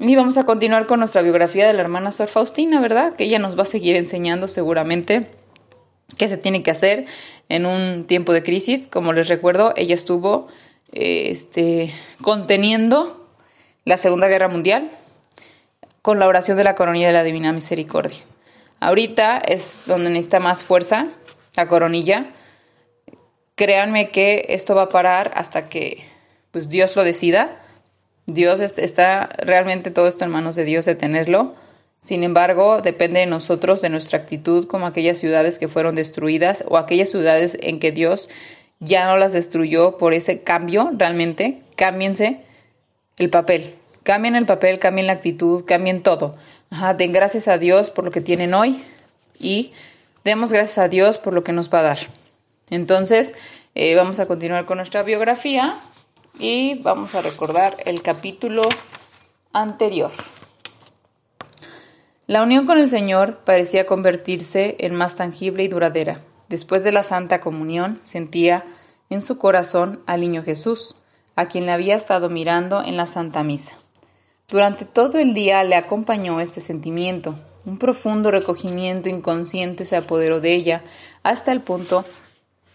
Y 0.00 0.14
vamos 0.14 0.36
a 0.36 0.44
continuar 0.44 0.86
con 0.86 1.00
nuestra 1.00 1.22
biografía 1.22 1.66
de 1.66 1.72
la 1.72 1.80
hermana 1.80 2.12
Sor 2.12 2.28
Faustina, 2.28 2.80
¿verdad? 2.80 3.14
Que 3.14 3.24
ella 3.24 3.38
nos 3.38 3.58
va 3.58 3.62
a 3.62 3.66
seguir 3.66 3.96
enseñando 3.96 4.46
seguramente 4.46 5.26
qué 6.16 6.28
se 6.28 6.36
tiene 6.36 6.62
que 6.62 6.70
hacer 6.70 7.06
en 7.48 7.66
un 7.66 8.04
tiempo 8.04 8.32
de 8.32 8.42
crisis. 8.42 8.88
Como 8.88 9.12
les 9.12 9.28
recuerdo, 9.28 9.72
ella 9.76 9.94
estuvo 9.94 10.48
eh, 10.92 11.28
este, 11.30 11.92
conteniendo 12.22 13.28
la 13.84 13.96
Segunda 13.96 14.28
Guerra 14.28 14.48
Mundial 14.48 14.90
con 16.02 16.18
la 16.18 16.28
oración 16.28 16.56
de 16.56 16.64
la 16.64 16.76
coronilla 16.76 17.08
de 17.08 17.12
la 17.12 17.24
Divina 17.24 17.52
Misericordia. 17.52 18.20
Ahorita 18.80 19.38
es 19.38 19.82
donde 19.86 20.10
necesita 20.10 20.38
más 20.38 20.62
fuerza 20.62 21.04
la 21.56 21.66
coronilla 21.66 22.32
créanme 23.58 24.10
que 24.10 24.46
esto 24.50 24.74
va 24.74 24.82
a 24.82 24.88
parar 24.88 25.32
hasta 25.34 25.68
que 25.68 25.98
pues 26.52 26.70
Dios 26.70 26.96
lo 26.96 27.04
decida. 27.04 27.60
Dios 28.28 28.60
está 28.60 29.30
realmente 29.38 29.90
todo 29.90 30.06
esto 30.06 30.22
en 30.26 30.30
manos 30.30 30.54
de 30.54 30.66
Dios 30.66 30.84
de 30.84 30.94
tenerlo. 30.94 31.54
Sin 31.98 32.22
embargo, 32.22 32.82
depende 32.82 33.20
de 33.20 33.26
nosotros, 33.26 33.80
de 33.80 33.88
nuestra 33.88 34.18
actitud, 34.18 34.66
como 34.66 34.86
aquellas 34.86 35.16
ciudades 35.16 35.58
que 35.58 35.66
fueron 35.66 35.94
destruidas 35.94 36.62
o 36.68 36.76
aquellas 36.76 37.08
ciudades 37.08 37.56
en 37.62 37.80
que 37.80 37.90
Dios 37.90 38.28
ya 38.80 39.06
no 39.06 39.16
las 39.16 39.32
destruyó 39.32 39.96
por 39.96 40.12
ese 40.12 40.42
cambio, 40.42 40.90
realmente, 40.92 41.62
cámbiense 41.74 42.42
el 43.16 43.30
papel. 43.30 43.74
Cambien 44.02 44.36
el 44.36 44.44
papel, 44.44 44.78
cambien 44.78 45.06
la 45.06 45.14
actitud, 45.14 45.64
cambien 45.64 46.02
todo. 46.02 46.36
den 46.98 47.12
gracias 47.12 47.48
a 47.48 47.56
Dios 47.56 47.90
por 47.90 48.04
lo 48.04 48.10
que 48.10 48.20
tienen 48.20 48.52
hoy 48.52 48.82
y 49.40 49.72
demos 50.24 50.52
gracias 50.52 50.76
a 50.76 50.88
Dios 50.88 51.16
por 51.16 51.32
lo 51.32 51.44
que 51.44 51.52
nos 51.52 51.72
va 51.72 51.80
a 51.80 51.82
dar. 51.82 51.98
Entonces, 52.68 53.34
eh, 53.74 53.94
vamos 53.94 54.20
a 54.20 54.26
continuar 54.26 54.66
con 54.66 54.76
nuestra 54.76 55.02
biografía 55.02 55.74
y 56.38 56.76
vamos 56.76 57.14
a 57.14 57.20
recordar 57.20 57.76
el 57.84 58.02
capítulo 58.02 58.62
anterior. 59.52 60.12
La 62.26 62.42
unión 62.42 62.66
con 62.66 62.78
el 62.78 62.88
Señor 62.88 63.38
parecía 63.44 63.86
convertirse 63.86 64.76
en 64.80 64.94
más 64.94 65.16
tangible 65.16 65.64
y 65.64 65.68
duradera. 65.68 66.20
Después 66.48 66.84
de 66.84 66.92
la 66.92 67.02
Santa 67.02 67.40
Comunión 67.40 67.98
sentía 68.02 68.64
en 69.10 69.22
su 69.22 69.38
corazón 69.38 70.02
al 70.06 70.20
niño 70.20 70.42
Jesús, 70.42 70.96
a 71.36 71.46
quien 71.46 71.66
le 71.66 71.72
había 71.72 71.94
estado 71.94 72.28
mirando 72.28 72.82
en 72.82 72.96
la 72.96 73.06
Santa 73.06 73.42
Misa. 73.42 73.72
Durante 74.48 74.84
todo 74.84 75.18
el 75.18 75.34
día 75.34 75.62
le 75.64 75.76
acompañó 75.76 76.40
este 76.40 76.60
sentimiento. 76.60 77.38
Un 77.64 77.78
profundo 77.78 78.30
recogimiento 78.30 79.08
inconsciente 79.08 79.84
se 79.84 79.96
apoderó 79.96 80.40
de 80.40 80.54
ella 80.54 80.84
hasta 81.22 81.52
el 81.52 81.62
punto 81.62 82.04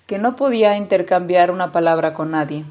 que 0.07 0.17
no 0.17 0.35
podía 0.35 0.77
intercambiar 0.77 1.49
una 1.51 1.71
palabra 1.71 2.13
con 2.13 2.31
nadie. 2.31 2.65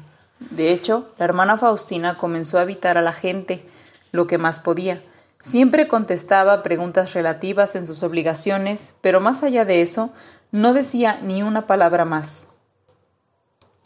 De 0.51 0.71
hecho, 0.71 1.09
la 1.17 1.25
hermana 1.25 1.57
Faustina 1.57 2.17
comenzó 2.17 2.57
a 2.57 2.63
evitar 2.63 2.97
a 2.97 3.01
la 3.01 3.13
gente 3.13 3.65
lo 4.11 4.27
que 4.27 4.37
más 4.37 4.59
podía. 4.59 5.01
Siempre 5.41 5.87
contestaba 5.87 6.63
preguntas 6.63 7.13
relativas 7.13 7.75
en 7.75 7.85
sus 7.85 8.03
obligaciones, 8.03 8.93
pero 9.01 9.19
más 9.19 9.43
allá 9.43 9.65
de 9.65 9.81
eso, 9.81 10.11
no 10.51 10.73
decía 10.73 11.19
ni 11.21 11.43
una 11.43 11.67
palabra 11.67 12.05
más. 12.05 12.47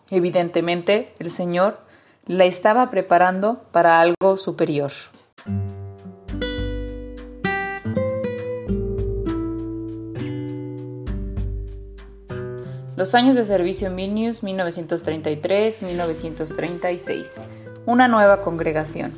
Evidentemente, 0.10 1.14
el 1.20 1.32
Señor 1.32 1.80
la 2.26 2.46
estaba 2.46 2.90
preparando 2.90 3.64
para 3.72 4.00
algo 4.00 4.38
superior. 4.38 4.92
Los 12.98 13.14
años 13.14 13.36
de 13.36 13.46
servicio 13.46 13.88
en 13.90 13.96
Vilnius 13.96 14.42
1933-1936. 14.42 17.28
Una 17.86 18.08
nueva 18.08 18.42
congregación. 18.42 19.14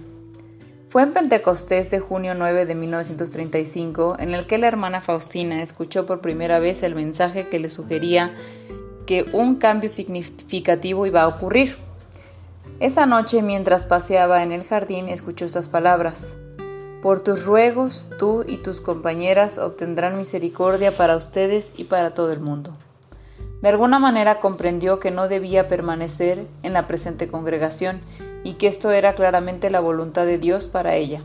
Fue 0.89 1.02
en 1.02 1.13
Pentecostés 1.13 1.89
de 1.89 2.00
junio 2.00 2.34
9 2.36 2.65
de 2.65 2.76
1935 2.76 4.18
en 4.20 4.34
el 4.34 4.48
que 4.48 4.58
la 4.58 4.68
hermana 4.68 5.00
Faustina 5.00 5.62
escuchó 5.62 6.06
por 6.06 6.20
primera 6.20 6.60
vez 6.60 6.84
el 6.84 6.94
mensaje 6.94 7.48
que 7.48 7.58
le 7.58 7.70
sugería 7.70 8.36
que 9.06 9.24
un 9.32 9.56
cambio 9.56 9.88
significativo 9.88 11.06
iba 11.06 11.22
a 11.22 11.30
ocurrir. 11.30 11.78
Esa 12.82 13.06
noche, 13.06 13.42
mientras 13.42 13.86
paseaba 13.86 14.44
en 14.44 14.52
el 14.52 14.65
jardín, 14.65 15.08
escuchó 15.08 15.46
estas 15.46 15.70
palabras. 15.70 16.36
Por 17.02 17.22
tus 17.22 17.46
ruegos, 17.46 18.10
tú 18.20 18.44
y 18.46 18.58
tus 18.58 18.82
compañeras 18.82 19.58
obtendrán 19.58 20.18
misericordia 20.18 20.92
para 20.92 21.15
ustedes 21.15 21.72
y 21.78 21.86
para 21.86 22.13
todo 22.13 22.34
el 22.34 22.42
mundo. 22.42 22.76
De 23.62 23.69
alguna 23.69 24.00
manera 24.00 24.39
comprendió 24.39 25.00
que 25.00 25.12
no 25.12 25.28
debía 25.28 25.67
permanecer 25.67 26.48
en 26.63 26.74
la 26.74 26.88
presente 26.88 27.28
congregación 27.28 28.02
y 28.43 28.54
que 28.54 28.67
esto 28.67 28.91
era 28.91 29.15
claramente 29.15 29.69
la 29.69 29.82
voluntad 29.82 30.26
de 30.26 30.38
Dios 30.38 30.67
para 30.67 30.95
ella. 30.95 31.24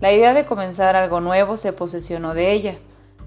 La 0.00 0.12
idea 0.12 0.32
de 0.32 0.46
comenzar 0.46 0.96
algo 0.96 1.20
nuevo 1.20 1.56
se 1.56 1.72
posesionó 1.72 2.32
de 2.32 2.52
ella. 2.52 2.76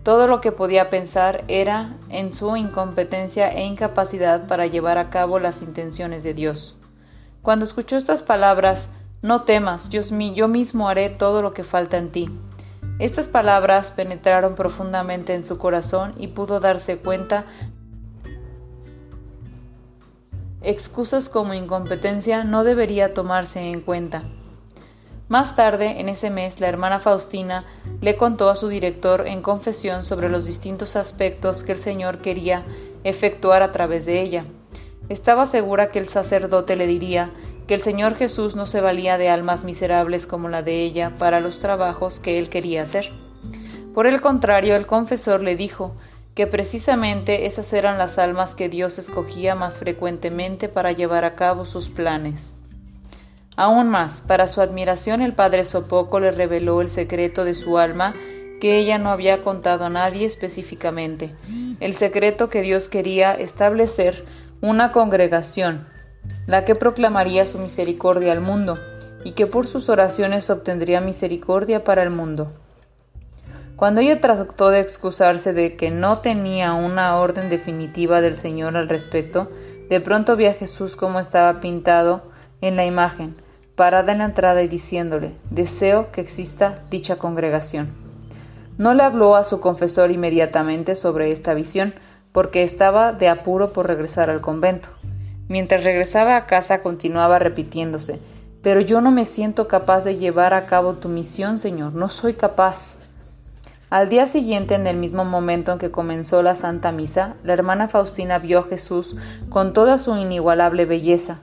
Todo 0.03 0.25
lo 0.25 0.41
que 0.41 0.51
podía 0.51 0.89
pensar 0.89 1.43
era 1.47 1.97
en 2.09 2.33
su 2.33 2.55
incompetencia 2.57 3.49
e 3.49 3.63
incapacidad 3.63 4.47
para 4.47 4.65
llevar 4.65 4.97
a 4.97 5.11
cabo 5.11 5.37
las 5.37 5.61
intenciones 5.61 6.23
de 6.23 6.33
Dios. 6.33 6.79
Cuando 7.43 7.65
escuchó 7.65 7.97
estas 7.97 8.23
palabras, 8.23 8.89
no 9.21 9.43
temas, 9.43 9.91
Dios 9.91 10.11
mío, 10.11 10.33
yo 10.33 10.47
mismo 10.47 10.89
haré 10.89 11.09
todo 11.09 11.43
lo 11.43 11.53
que 11.53 11.63
falta 11.63 11.97
en 11.97 12.09
ti. 12.09 12.29
Estas 12.97 13.27
palabras 13.27 13.91
penetraron 13.91 14.55
profundamente 14.55 15.33
en 15.33 15.43
su 15.43 15.57
corazón 15.57 16.13
y 16.17 16.27
pudo 16.27 16.59
darse 16.59 16.97
cuenta 16.97 17.45
excusas 20.63 21.29
como 21.29 21.53
incompetencia 21.53 22.43
no 22.43 22.63
debería 22.63 23.13
tomarse 23.13 23.59
en 23.71 23.81
cuenta. 23.81 24.23
Más 25.27 25.55
tarde, 25.55 26.01
en 26.01 26.09
ese 26.09 26.29
mes, 26.29 26.59
la 26.59 26.67
hermana 26.67 26.99
Faustina 26.99 27.63
le 28.01 28.17
contó 28.17 28.49
a 28.49 28.57
su 28.57 28.67
director 28.67 29.27
en 29.27 29.41
confesión 29.41 30.03
sobre 30.03 30.27
los 30.27 30.45
distintos 30.45 30.95
aspectos 30.95 31.63
que 31.63 31.71
el 31.71 31.81
Señor 31.81 32.17
quería 32.17 32.65
efectuar 33.03 33.63
a 33.63 33.71
través 33.71 34.05
de 34.05 34.21
ella. 34.21 34.45
Estaba 35.07 35.45
segura 35.45 35.89
que 35.89 35.99
el 35.99 36.07
sacerdote 36.07 36.75
le 36.75 36.85
diría 36.85 37.31
que 37.65 37.73
el 37.73 37.81
Señor 37.81 38.15
Jesús 38.15 38.55
no 38.55 38.65
se 38.65 38.81
valía 38.81 39.17
de 39.17 39.29
almas 39.29 39.63
miserables 39.63 40.27
como 40.27 40.49
la 40.49 40.63
de 40.63 40.81
ella 40.81 41.13
para 41.17 41.39
los 41.39 41.59
trabajos 41.59 42.19
que 42.19 42.37
él 42.37 42.49
quería 42.49 42.81
hacer. 42.81 43.11
Por 43.93 44.07
el 44.07 44.19
contrario, 44.19 44.75
el 44.75 44.85
confesor 44.85 45.41
le 45.41 45.55
dijo 45.55 45.93
que 46.41 46.47
precisamente 46.47 47.45
esas 47.45 47.71
eran 47.71 47.99
las 47.99 48.17
almas 48.17 48.55
que 48.55 48.67
Dios 48.67 48.97
escogía 48.97 49.53
más 49.53 49.77
frecuentemente 49.77 50.69
para 50.69 50.91
llevar 50.91 51.23
a 51.23 51.35
cabo 51.35 51.65
sus 51.65 51.89
planes. 51.89 52.55
Aún 53.55 53.89
más, 53.89 54.21
para 54.21 54.47
su 54.47 54.59
admiración 54.59 55.21
el 55.21 55.35
padre 55.35 55.65
Sopoco 55.65 56.19
le 56.19 56.31
reveló 56.31 56.81
el 56.81 56.89
secreto 56.89 57.45
de 57.45 57.53
su 57.53 57.77
alma 57.77 58.15
que 58.59 58.79
ella 58.79 58.97
no 58.97 59.11
había 59.11 59.43
contado 59.43 59.85
a 59.85 59.91
nadie 59.91 60.25
específicamente, 60.25 61.35
el 61.79 61.93
secreto 61.93 62.49
que 62.49 62.63
Dios 62.63 62.89
quería 62.89 63.33
establecer 63.33 64.25
una 64.61 64.91
congregación, 64.91 65.87
la 66.47 66.65
que 66.65 66.73
proclamaría 66.73 67.45
su 67.45 67.59
misericordia 67.59 68.31
al 68.31 68.41
mundo, 68.41 68.79
y 69.23 69.33
que 69.33 69.45
por 69.45 69.67
sus 69.67 69.89
oraciones 69.89 70.49
obtendría 70.49 71.01
misericordia 71.01 71.83
para 71.83 72.01
el 72.01 72.09
mundo. 72.09 72.51
Cuando 73.81 74.01
ella 74.01 74.21
trató 74.21 74.69
de 74.69 74.79
excusarse 74.79 75.53
de 75.53 75.75
que 75.75 75.89
no 75.89 76.19
tenía 76.19 76.73
una 76.73 77.17
orden 77.17 77.49
definitiva 77.49 78.21
del 78.21 78.35
Señor 78.35 78.77
al 78.77 78.87
respecto, 78.87 79.49
de 79.89 79.99
pronto 79.99 80.35
vi 80.35 80.45
a 80.45 80.53
Jesús 80.53 80.95
como 80.95 81.19
estaba 81.19 81.61
pintado 81.61 82.21
en 82.61 82.75
la 82.75 82.85
imagen, 82.85 83.33
parada 83.73 84.11
en 84.11 84.19
la 84.19 84.25
entrada 84.25 84.61
y 84.61 84.67
diciéndole, 84.67 85.31
deseo 85.49 86.11
que 86.11 86.21
exista 86.21 86.83
dicha 86.91 87.15
congregación. 87.15 87.89
No 88.77 88.93
le 88.93 89.01
habló 89.01 89.35
a 89.35 89.43
su 89.43 89.59
confesor 89.59 90.11
inmediatamente 90.11 90.93
sobre 90.93 91.31
esta 91.31 91.55
visión, 91.55 91.95
porque 92.33 92.61
estaba 92.61 93.13
de 93.13 93.29
apuro 93.29 93.73
por 93.73 93.87
regresar 93.87 94.29
al 94.29 94.41
convento. 94.41 94.89
Mientras 95.47 95.83
regresaba 95.83 96.35
a 96.35 96.45
casa 96.45 96.83
continuaba 96.83 97.39
repitiéndose, 97.39 98.19
pero 98.61 98.79
yo 98.79 99.01
no 99.01 99.09
me 99.09 99.25
siento 99.25 99.67
capaz 99.67 100.03
de 100.03 100.17
llevar 100.17 100.53
a 100.53 100.67
cabo 100.67 100.97
tu 100.97 101.09
misión, 101.09 101.57
Señor, 101.57 101.95
no 101.95 102.09
soy 102.09 102.35
capaz. 102.35 102.99
Al 103.91 104.07
día 104.07 104.25
siguiente, 104.25 104.75
en 104.75 104.87
el 104.87 104.95
mismo 104.95 105.25
momento 105.25 105.73
en 105.73 105.77
que 105.77 105.91
comenzó 105.91 106.41
la 106.41 106.55
Santa 106.55 106.93
Misa, 106.93 107.35
la 107.43 107.51
hermana 107.51 107.89
Faustina 107.89 108.39
vio 108.39 108.59
a 108.59 108.63
Jesús 108.63 109.17
con 109.49 109.73
toda 109.73 109.97
su 109.97 110.15
inigualable 110.15 110.85
belleza. 110.85 111.39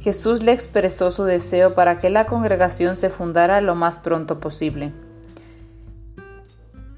Jesús 0.00 0.42
le 0.42 0.52
expresó 0.52 1.10
su 1.10 1.24
deseo 1.24 1.74
para 1.74 1.98
que 1.98 2.10
la 2.10 2.26
congregación 2.26 2.98
se 2.98 3.08
fundara 3.08 3.62
lo 3.62 3.74
más 3.74 3.98
pronto 3.98 4.40
posible. 4.40 4.92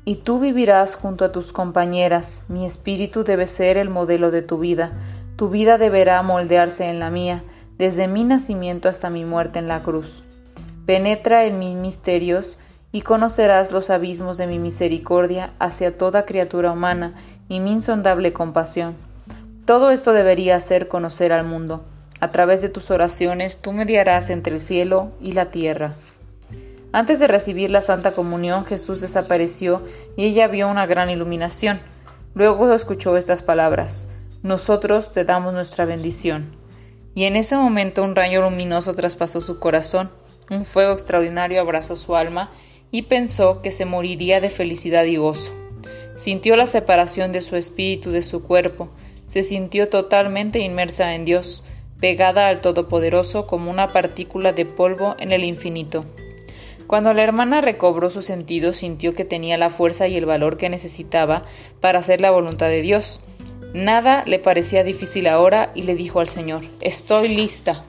Y 0.04 0.16
tú 0.16 0.40
vivirás 0.40 0.96
junto 0.96 1.24
a 1.24 1.30
tus 1.30 1.52
compañeras, 1.52 2.44
mi 2.48 2.66
espíritu 2.66 3.22
debe 3.22 3.46
ser 3.46 3.76
el 3.76 3.90
modelo 3.90 4.32
de 4.32 4.42
tu 4.42 4.58
vida, 4.58 4.94
tu 5.37 5.48
vida 5.48 5.78
deberá 5.78 6.20
moldearse 6.22 6.87
en 6.87 6.98
la 6.98 7.11
mía, 7.11 7.44
desde 7.78 8.08
mi 8.08 8.24
nacimiento 8.24 8.88
hasta 8.88 9.11
mi 9.11 9.24
muerte 9.24 9.61
en 9.61 9.68
la 9.68 9.84
cruz. 9.84 10.24
Penetra 10.87 11.44
en 11.44 11.61
mis 11.61 11.76
misterios, 11.76 12.58
y 12.92 13.03
conocerás 13.03 13.70
los 13.70 13.90
abismos 13.90 14.37
de 14.38 14.46
mi 14.46 14.59
misericordia 14.59 15.53
hacia 15.59 15.96
toda 15.96 16.24
criatura 16.24 16.72
humana 16.72 17.14
y 17.48 17.61
mi 17.61 17.72
insondable 17.72 18.33
compasión. 18.33 18.96
Todo 19.64 19.90
esto 19.90 20.12
debería 20.12 20.57
hacer 20.57 20.88
conocer 20.88 21.33
al 21.33 21.44
mundo. 21.44 21.85
A 22.20 22.31
través 22.31 22.62
de 22.62 22.68
tus 22.68 22.90
oraciones 22.90 23.59
tú 23.59 23.72
mediarás 23.72 24.31
entre 24.31 24.55
el 24.55 24.61
cielo 24.61 25.12
y 25.20 25.33
la 25.33 25.51
tierra. 25.51 25.94
Antes 26.90 27.18
de 27.20 27.27
recibir 27.29 27.70
la 27.70 27.83
Santa 27.83 28.12
Comunión, 28.12 28.64
Jesús 28.64 29.01
desapareció 29.01 29.83
y 30.16 30.24
ella 30.24 30.48
vio 30.48 30.68
una 30.68 30.87
gran 30.87 31.11
iluminación. 31.11 31.81
Luego 32.35 32.72
escuchó 32.72 33.16
estas 33.18 33.42
palabras, 33.42 34.09
Nosotros 34.42 35.12
te 35.12 35.24
damos 35.24 35.53
nuestra 35.53 35.85
bendición. 35.85 36.57
Y 37.14 37.24
en 37.24 37.37
ese 37.37 37.57
momento 37.57 38.03
un 38.03 38.16
rayo 38.16 38.40
luminoso 38.40 38.94
traspasó 38.94 39.40
su 39.40 39.59
corazón, 39.59 40.11
un 40.51 40.64
fuego 40.64 40.92
extraordinario 40.92 41.61
abrazó 41.61 41.94
su 41.96 42.16
alma 42.16 42.51
y 42.90 43.03
pensó 43.03 43.62
que 43.62 43.70
se 43.70 43.85
moriría 43.85 44.40
de 44.40 44.51
felicidad 44.51 45.05
y 45.05 45.16
gozo. 45.16 45.53
Sintió 46.16 46.57
la 46.57 46.66
separación 46.66 47.33
de 47.33 47.40
su 47.40 47.57
espíritu 47.57 48.11
de 48.11 48.22
su 48.22 48.42
cuerpo, 48.42 48.88
se 49.27 49.42
sintió 49.42 49.88
totalmente 49.88 50.61
inmersa 50.61 51.14
en 51.14 51.24
Dios, 51.24 51.62
pegada 52.01 52.48
al 52.48 52.61
Todopoderoso 52.61 53.46
como 53.46 53.70
una 53.70 53.92
partícula 53.92 54.53
de 54.53 54.64
polvo 54.64 55.16
en 55.18 55.33
el 55.33 55.44
infinito. 55.44 56.05
Cuando 56.87 57.12
la 57.12 57.22
hermana 57.22 57.61
recobró 57.61 58.09
su 58.09 58.22
sentido, 58.22 58.72
sintió 58.72 59.14
que 59.14 59.27
tenía 59.27 59.59
la 59.59 59.68
fuerza 59.68 60.09
y 60.09 60.16
el 60.16 60.24
valor 60.24 60.57
que 60.57 60.70
necesitaba 60.70 61.44
para 61.81 61.98
hacer 61.98 62.20
la 62.22 62.31
voluntad 62.31 62.68
de 62.68 62.81
Dios. 62.81 63.20
Nada 63.74 64.24
le 64.27 64.38
parecía 64.38 64.85
difícil 64.85 65.27
ahora 65.27 65.70
y 65.74 65.83
le 65.83 65.94
dijo 65.94 66.20
al 66.20 66.29
Señor, 66.29 66.64
Estoy 66.81 67.29
lista 67.29 67.85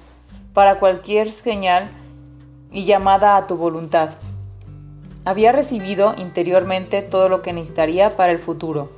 para 0.53 0.79
cualquier 0.79 1.31
señal 1.31 1.89
y 2.73 2.83
llamada 2.83 3.37
a 3.37 3.47
tu 3.47 3.55
voluntad. 3.55 4.17
Había 5.25 5.51
recibido 5.51 6.15
interiormente 6.17 7.01
todo 7.01 7.29
lo 7.29 7.41
que 7.41 7.53
necesitaría 7.53 8.09
para 8.11 8.31
el 8.31 8.39
futuro. 8.39 8.89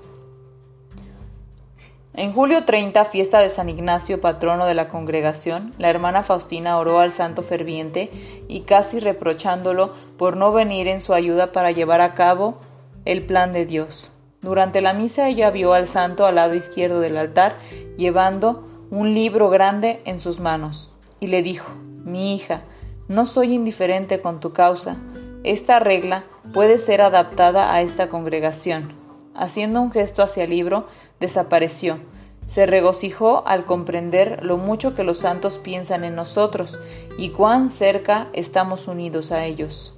En 2.13 2.33
julio 2.33 2.65
30, 2.65 3.05
fiesta 3.05 3.39
de 3.39 3.49
San 3.49 3.69
Ignacio, 3.69 4.19
patrono 4.19 4.65
de 4.65 4.73
la 4.73 4.89
congregación, 4.89 5.71
la 5.77 5.89
hermana 5.89 6.23
Faustina 6.23 6.77
oró 6.77 6.99
al 6.99 7.11
santo 7.11 7.41
ferviente 7.41 8.11
y 8.49 8.61
casi 8.61 8.99
reprochándolo 8.99 9.93
por 10.17 10.35
no 10.35 10.51
venir 10.51 10.89
en 10.89 10.99
su 10.99 11.13
ayuda 11.13 11.53
para 11.53 11.71
llevar 11.71 12.01
a 12.01 12.13
cabo 12.13 12.57
el 13.05 13.25
plan 13.25 13.53
de 13.53 13.65
Dios. 13.65 14.11
Durante 14.41 14.81
la 14.81 14.93
misa 14.93 15.29
ella 15.29 15.51
vio 15.51 15.71
al 15.71 15.87
santo 15.87 16.25
al 16.25 16.35
lado 16.35 16.53
izquierdo 16.53 16.99
del 16.99 17.15
altar 17.15 17.57
llevando 17.95 18.67
un 18.89 19.13
libro 19.13 19.49
grande 19.49 20.01
en 20.03 20.19
sus 20.19 20.41
manos 20.41 20.91
y 21.21 21.27
le 21.27 21.41
dijo, 21.41 21.71
mi 22.03 22.35
hija, 22.35 22.63
no 23.07 23.25
soy 23.25 23.53
indiferente 23.53 24.21
con 24.21 24.41
tu 24.41 24.51
causa. 24.51 24.97
Esta 25.43 25.79
regla 25.79 26.25
puede 26.53 26.77
ser 26.77 27.01
adaptada 27.01 27.73
a 27.73 27.81
esta 27.81 28.09
congregación. 28.09 28.93
Haciendo 29.33 29.81
un 29.81 29.91
gesto 29.91 30.21
hacia 30.21 30.43
el 30.43 30.51
libro, 30.51 30.85
desapareció. 31.19 31.97
Se 32.45 32.67
regocijó 32.67 33.43
al 33.47 33.65
comprender 33.65 34.45
lo 34.45 34.57
mucho 34.57 34.93
que 34.93 35.03
los 35.03 35.19
santos 35.19 35.57
piensan 35.57 36.03
en 36.03 36.15
nosotros 36.15 36.79
y 37.17 37.29
cuán 37.29 37.71
cerca 37.71 38.27
estamos 38.33 38.87
unidos 38.87 39.31
a 39.31 39.45
ellos. 39.45 39.97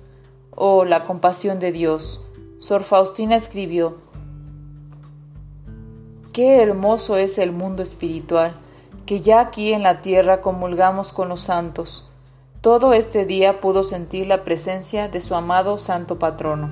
Oh, 0.52 0.86
la 0.86 1.04
compasión 1.04 1.60
de 1.60 1.74
Dios. 1.74 2.22
Sor 2.60 2.84
Faustina 2.84 3.36
escribió, 3.36 3.98
Qué 6.32 6.62
hermoso 6.62 7.18
es 7.18 7.38
el 7.38 7.52
mundo 7.52 7.84
espiritual, 7.84 8.56
que 9.06 9.20
ya 9.20 9.42
aquí 9.42 9.74
en 9.74 9.84
la 9.84 10.02
tierra 10.02 10.40
comulgamos 10.40 11.12
con 11.12 11.28
los 11.28 11.42
santos. 11.42 12.10
Todo 12.64 12.94
este 12.94 13.26
día 13.26 13.60
pudo 13.60 13.84
sentir 13.84 14.26
la 14.26 14.46
presencia 14.46 15.10
de 15.10 15.20
su 15.20 15.36
amado 15.36 15.78
santo 15.80 16.18
patrono. 16.18 16.72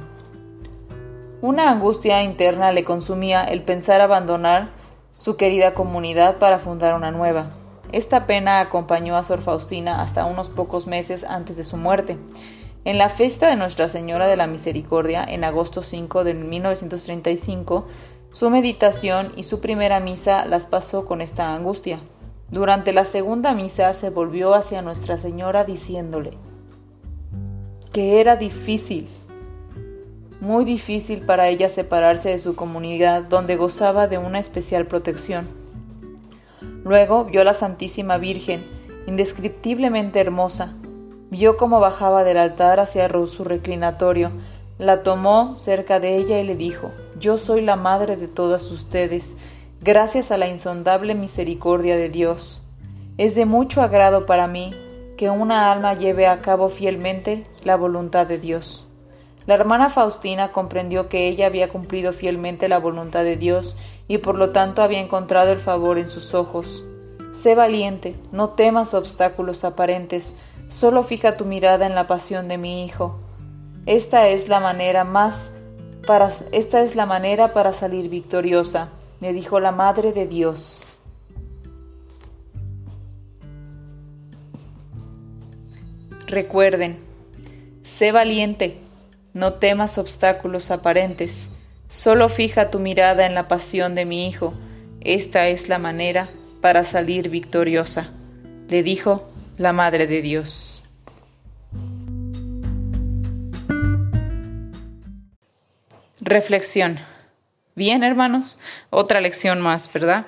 Una 1.41 1.69
angustia 1.69 2.23
interna 2.23 2.71
le 2.71 2.85
consumía 2.85 3.43
el 3.43 3.63
pensar 3.63 3.99
abandonar 3.99 4.69
su 5.17 5.35
querida 5.35 5.73
comunidad 5.73 6.37
para 6.37 6.59
fundar 6.59 6.95
una 6.95 7.11
nueva. 7.11 7.51
Esta 7.91 8.25
pena 8.25 8.61
acompañó 8.61 9.17
a 9.17 9.23
Sor 9.23 9.41
Faustina 9.41 10.01
hasta 10.01 10.23
unos 10.23 10.47
pocos 10.47 10.87
meses 10.87 11.25
antes 11.25 11.57
de 11.57 11.65
su 11.65 11.75
muerte. 11.75 12.17
En 12.85 12.97
la 12.97 13.09
fiesta 13.09 13.49
de 13.49 13.57
Nuestra 13.57 13.89
Señora 13.89 14.27
de 14.27 14.37
la 14.37 14.47
Misericordia, 14.47 15.25
en 15.25 15.43
agosto 15.43 15.83
5 15.83 16.23
de 16.23 16.35
1935, 16.35 17.85
su 18.31 18.49
meditación 18.49 19.33
y 19.35 19.43
su 19.43 19.59
primera 19.59 19.99
misa 19.99 20.45
las 20.45 20.67
pasó 20.67 21.05
con 21.05 21.19
esta 21.19 21.53
angustia. 21.53 21.99
Durante 22.51 22.93
la 22.93 23.05
segunda 23.05 23.53
misa 23.53 23.93
se 23.93 24.09
volvió 24.09 24.53
hacia 24.53 24.81
Nuestra 24.81 25.17
Señora 25.17 25.63
diciéndole 25.63 26.31
que 27.91 28.21
era 28.21 28.37
difícil 28.37 29.09
muy 30.41 30.65
difícil 30.65 31.21
para 31.21 31.49
ella 31.49 31.69
separarse 31.69 32.29
de 32.29 32.39
su 32.39 32.55
comunidad 32.55 33.21
donde 33.21 33.55
gozaba 33.57 34.07
de 34.07 34.17
una 34.17 34.39
especial 34.39 34.87
protección. 34.87 35.47
Luego 36.83 37.25
vio 37.25 37.41
a 37.41 37.43
la 37.43 37.53
Santísima 37.53 38.17
Virgen, 38.17 38.65
indescriptiblemente 39.05 40.19
hermosa, 40.19 40.73
vio 41.29 41.57
cómo 41.57 41.79
bajaba 41.79 42.23
del 42.23 42.37
altar 42.37 42.79
hacia 42.79 43.07
su 43.27 43.43
reclinatorio, 43.43 44.31
la 44.79 45.03
tomó 45.03 45.59
cerca 45.59 45.99
de 45.99 46.17
ella 46.17 46.39
y 46.39 46.43
le 46.43 46.55
dijo, 46.55 46.89
Yo 47.19 47.37
soy 47.37 47.61
la 47.61 47.75
madre 47.75 48.17
de 48.17 48.27
todas 48.27 48.71
ustedes, 48.71 49.37
gracias 49.81 50.29
a 50.29 50.37
la 50.37 50.47
insondable 50.47 51.15
misericordia 51.15 51.97
de 51.97 52.09
Dios. 52.09 52.61
Es 53.17 53.33
de 53.33 53.45
mucho 53.45 53.81
agrado 53.81 54.27
para 54.27 54.47
mí 54.47 54.75
que 55.17 55.31
una 55.31 55.71
alma 55.71 55.95
lleve 55.95 56.27
a 56.27 56.41
cabo 56.41 56.69
fielmente 56.69 57.47
la 57.63 57.77
voluntad 57.77 58.27
de 58.27 58.37
Dios. 58.37 58.85
La 59.47 59.55
hermana 59.55 59.89
Faustina 59.89 60.51
comprendió 60.51 61.09
que 61.09 61.27
ella 61.27 61.47
había 61.47 61.69
cumplido 61.69 62.13
fielmente 62.13 62.69
la 62.69 62.77
voluntad 62.77 63.23
de 63.23 63.37
Dios 63.37 63.75
y 64.07 64.19
por 64.19 64.35
lo 64.35 64.51
tanto 64.51 64.83
había 64.83 64.99
encontrado 64.99 65.51
el 65.51 65.59
favor 65.59 65.97
en 65.97 66.07
sus 66.07 66.35
ojos. 66.35 66.83
Sé 67.31 67.55
valiente, 67.55 68.15
no 68.31 68.49
temas 68.49 68.93
obstáculos 68.93 69.63
aparentes, 69.63 70.35
solo 70.67 71.01
fija 71.01 71.37
tu 71.37 71.45
mirada 71.45 71.87
en 71.87 71.95
la 71.95 72.05
pasión 72.05 72.47
de 72.47 72.59
mi 72.59 72.85
Hijo. 72.85 73.19
Esta 73.87 74.27
es 74.27 74.47
la 74.47 74.59
manera 74.59 75.05
más 75.05 75.51
para 76.05 76.31
esta 76.51 76.81
es 76.81 76.95
la 76.95 77.05
manera 77.05 77.53
para 77.53 77.73
salir 77.73 78.09
victoriosa, 78.09 78.89
le 79.21 79.33
dijo 79.33 79.59
la 79.59 79.71
Madre 79.71 80.11
de 80.11 80.27
Dios. 80.27 80.83
Recuerden, 86.25 86.97
sé 87.83 88.11
valiente, 88.11 88.77
no 89.33 89.53
temas 89.53 89.97
obstáculos 89.97 90.71
aparentes, 90.71 91.51
solo 91.87 92.29
fija 92.29 92.71
tu 92.71 92.79
mirada 92.79 93.25
en 93.27 93.35
la 93.35 93.47
pasión 93.47 93.95
de 93.95 94.05
mi 94.05 94.27
Hijo. 94.27 94.53
Esta 95.01 95.47
es 95.47 95.69
la 95.69 95.77
manera 95.77 96.29
para 96.61 96.83
salir 96.83 97.29
victoriosa, 97.29 98.09
le 98.69 98.81
dijo 98.81 99.29
la 99.57 99.71
Madre 99.71 100.07
de 100.07 100.21
Dios. 100.21 100.81
Reflexión. 106.21 107.10
Bien, 107.73 108.03
hermanos, 108.03 108.59
otra 108.89 109.21
lección 109.21 109.61
más, 109.61 109.91
¿verdad? 109.93 110.25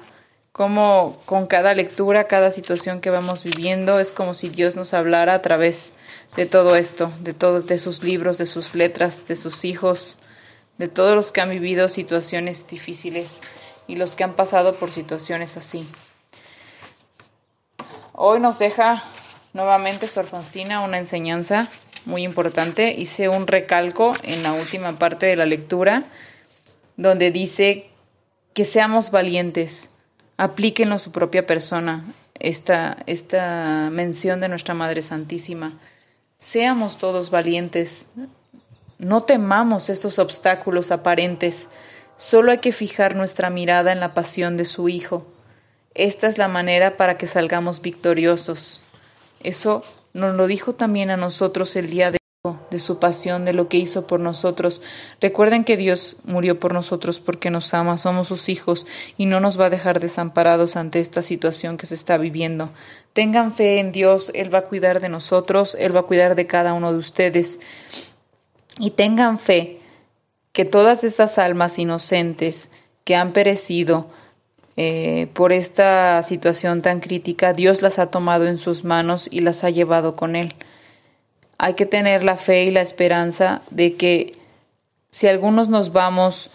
Como 0.53 1.19
con 1.25 1.45
cada 1.45 1.73
lectura, 1.73 2.27
cada 2.27 2.51
situación 2.51 3.01
que 3.01 3.10
vamos 3.10 3.43
viviendo, 3.43 3.99
es 3.99 4.13
como 4.13 4.34
si 4.34 4.47
Dios 4.47 4.77
nos 4.77 4.93
hablara 4.93 5.34
a 5.34 5.41
través 5.41 5.93
de 6.38 6.45
todo 6.45 6.77
esto, 6.77 7.12
de 7.19 7.34
todos 7.34 7.67
de 7.67 7.77
sus 7.79 8.01
libros, 8.01 8.38
de 8.38 8.45
sus 8.45 8.75
letras, 8.75 9.27
de 9.27 9.36
sus 9.36 9.65
hijos, 9.65 10.19
de 10.77 10.88
todos 10.88 11.15
los 11.15 11.34
que 11.34 11.41
han 11.41 11.49
vivido 11.49 11.89
situaciones 11.89 12.65
difíciles 12.67 13.41
y 13.88 13.97
los 13.97 14.15
que 14.15 14.23
han 14.23 14.34
pasado 14.34 14.75
por 14.75 14.91
situaciones 14.91 15.58
así. 15.58 15.86
Hoy 18.13 18.39
nos 18.39 18.58
deja 18.58 19.03
nuevamente 19.51 20.08
Sor 20.08 20.27
Faustina 20.27 20.79
una 20.79 20.97
enseñanza 20.97 21.67
muy 22.06 22.23
importante. 22.23 22.95
Hice 22.97 23.27
un 23.27 23.47
recalco 23.47 24.13
en 24.23 24.43
la 24.43 24.53
última 24.53 24.93
parte 24.93 25.25
de 25.25 25.36
la 25.36 25.45
lectura 25.45 26.06
donde 26.97 27.32
dice 27.32 27.89
que 28.53 28.65
seamos 28.65 29.12
valientes, 29.12 29.91
aplíquenlo 30.38 30.95
a 30.95 30.99
su 30.99 31.12
propia 31.12 31.45
persona, 31.45 32.13
esta, 32.39 32.97
esta 33.08 33.89
mención 33.91 34.41
de 34.41 34.49
nuestra 34.49 34.73
Madre 34.73 35.01
Santísima. 35.01 35.79
Seamos 36.39 36.97
todos 36.97 37.29
valientes, 37.29 38.08
no 38.97 39.23
temamos 39.23 39.89
esos 39.89 40.19
obstáculos 40.19 40.91
aparentes, 40.91 41.69
solo 42.15 42.51
hay 42.51 42.60
que 42.60 42.71
fijar 42.71 43.15
nuestra 43.15 43.49
mirada 43.49 43.91
en 43.91 43.99
la 43.99 44.13
pasión 44.13 44.58
de 44.58 44.65
su 44.65 44.89
Hijo. 44.89 45.25
Esta 45.95 46.27
es 46.27 46.38
la 46.38 46.47
manera 46.47 46.97
para 46.97 47.17
que 47.17 47.27
salgamos 47.27 47.82
victoriosos. 47.82 48.82
Eso 49.41 49.84
nos 50.13 50.36
lo 50.36 50.47
dijo 50.47 50.73
también 50.73 51.12
a 51.12 51.17
nosotros 51.17 51.75
el 51.75 51.89
día 51.89 52.12
de 52.12 52.22
de 52.71 52.79
su 52.79 52.99
pasión, 52.99 53.45
de 53.45 53.53
lo 53.53 53.69
que 53.69 53.77
hizo 53.77 54.06
por 54.06 54.19
nosotros. 54.19 54.82
Recuerden 55.21 55.63
que 55.63 55.77
Dios 55.77 56.17
murió 56.25 56.60
por 56.60 56.73
nosotros 56.73 57.21
porque 57.21 57.49
nos 57.49 57.73
ama, 57.73 57.95
somos 57.95 58.27
sus 58.27 58.49
hijos 58.49 58.86
y 59.17 59.27
no 59.27 59.39
nos 59.39 59.58
va 59.58 59.67
a 59.67 59.69
dejar 59.69 60.01
desamparados 60.01 60.75
ante 60.75 60.99
esta 60.99 61.21
situación 61.21 61.77
que 61.77 61.86
se 61.86 61.95
está 61.95 62.17
viviendo. 62.17 62.69
Tengan 63.13 63.53
fe 63.53 63.79
en 63.79 63.93
Dios, 63.93 64.29
Él 64.36 64.53
va 64.53 64.58
a 64.58 64.65
cuidar 64.65 64.99
de 64.99 65.08
nosotros, 65.08 65.77
Él 65.79 65.95
va 65.95 66.01
a 66.01 66.03
cuidar 66.03 66.36
de 66.36 66.45
cada 66.45 66.73
uno 66.73 66.91
de 66.91 66.97
ustedes. 66.97 67.62
Y 68.77 68.91
tengan 68.91 69.39
fe 69.39 69.79
que 70.51 70.65
todas 70.65 71.06
estas 71.06 71.38
almas 71.38 71.79
inocentes 71.79 72.71
que 73.06 73.15
han 73.15 73.32
perecido 73.32 74.10
eh, 74.75 75.29
por 75.32 75.53
esta 75.53 76.21
situación 76.23 76.82
tan 76.82 76.99
crítica, 76.99 77.53
Dios 77.53 77.82
las 77.82 77.99
ha 77.99 78.08
tomado 78.08 78.47
en 78.47 78.58
sus 78.58 78.84
manos 78.84 79.29
y 79.32 79.39
las 79.39 79.63
ha 79.63 79.69
llevado 79.69 80.17
con 80.17 80.36
Él. 80.36 80.53
Hay 81.63 81.76
que 81.76 81.86
tener 81.86 82.26
la 82.26 82.36
fe 82.36 82.65
y 82.65 82.71
la 82.71 82.82
esperanza 82.82 83.62
de 83.69 83.95
que 83.95 84.38
si 85.12 85.30
algunos 85.30 85.69
nos 85.69 85.93
vamos, 85.93 86.52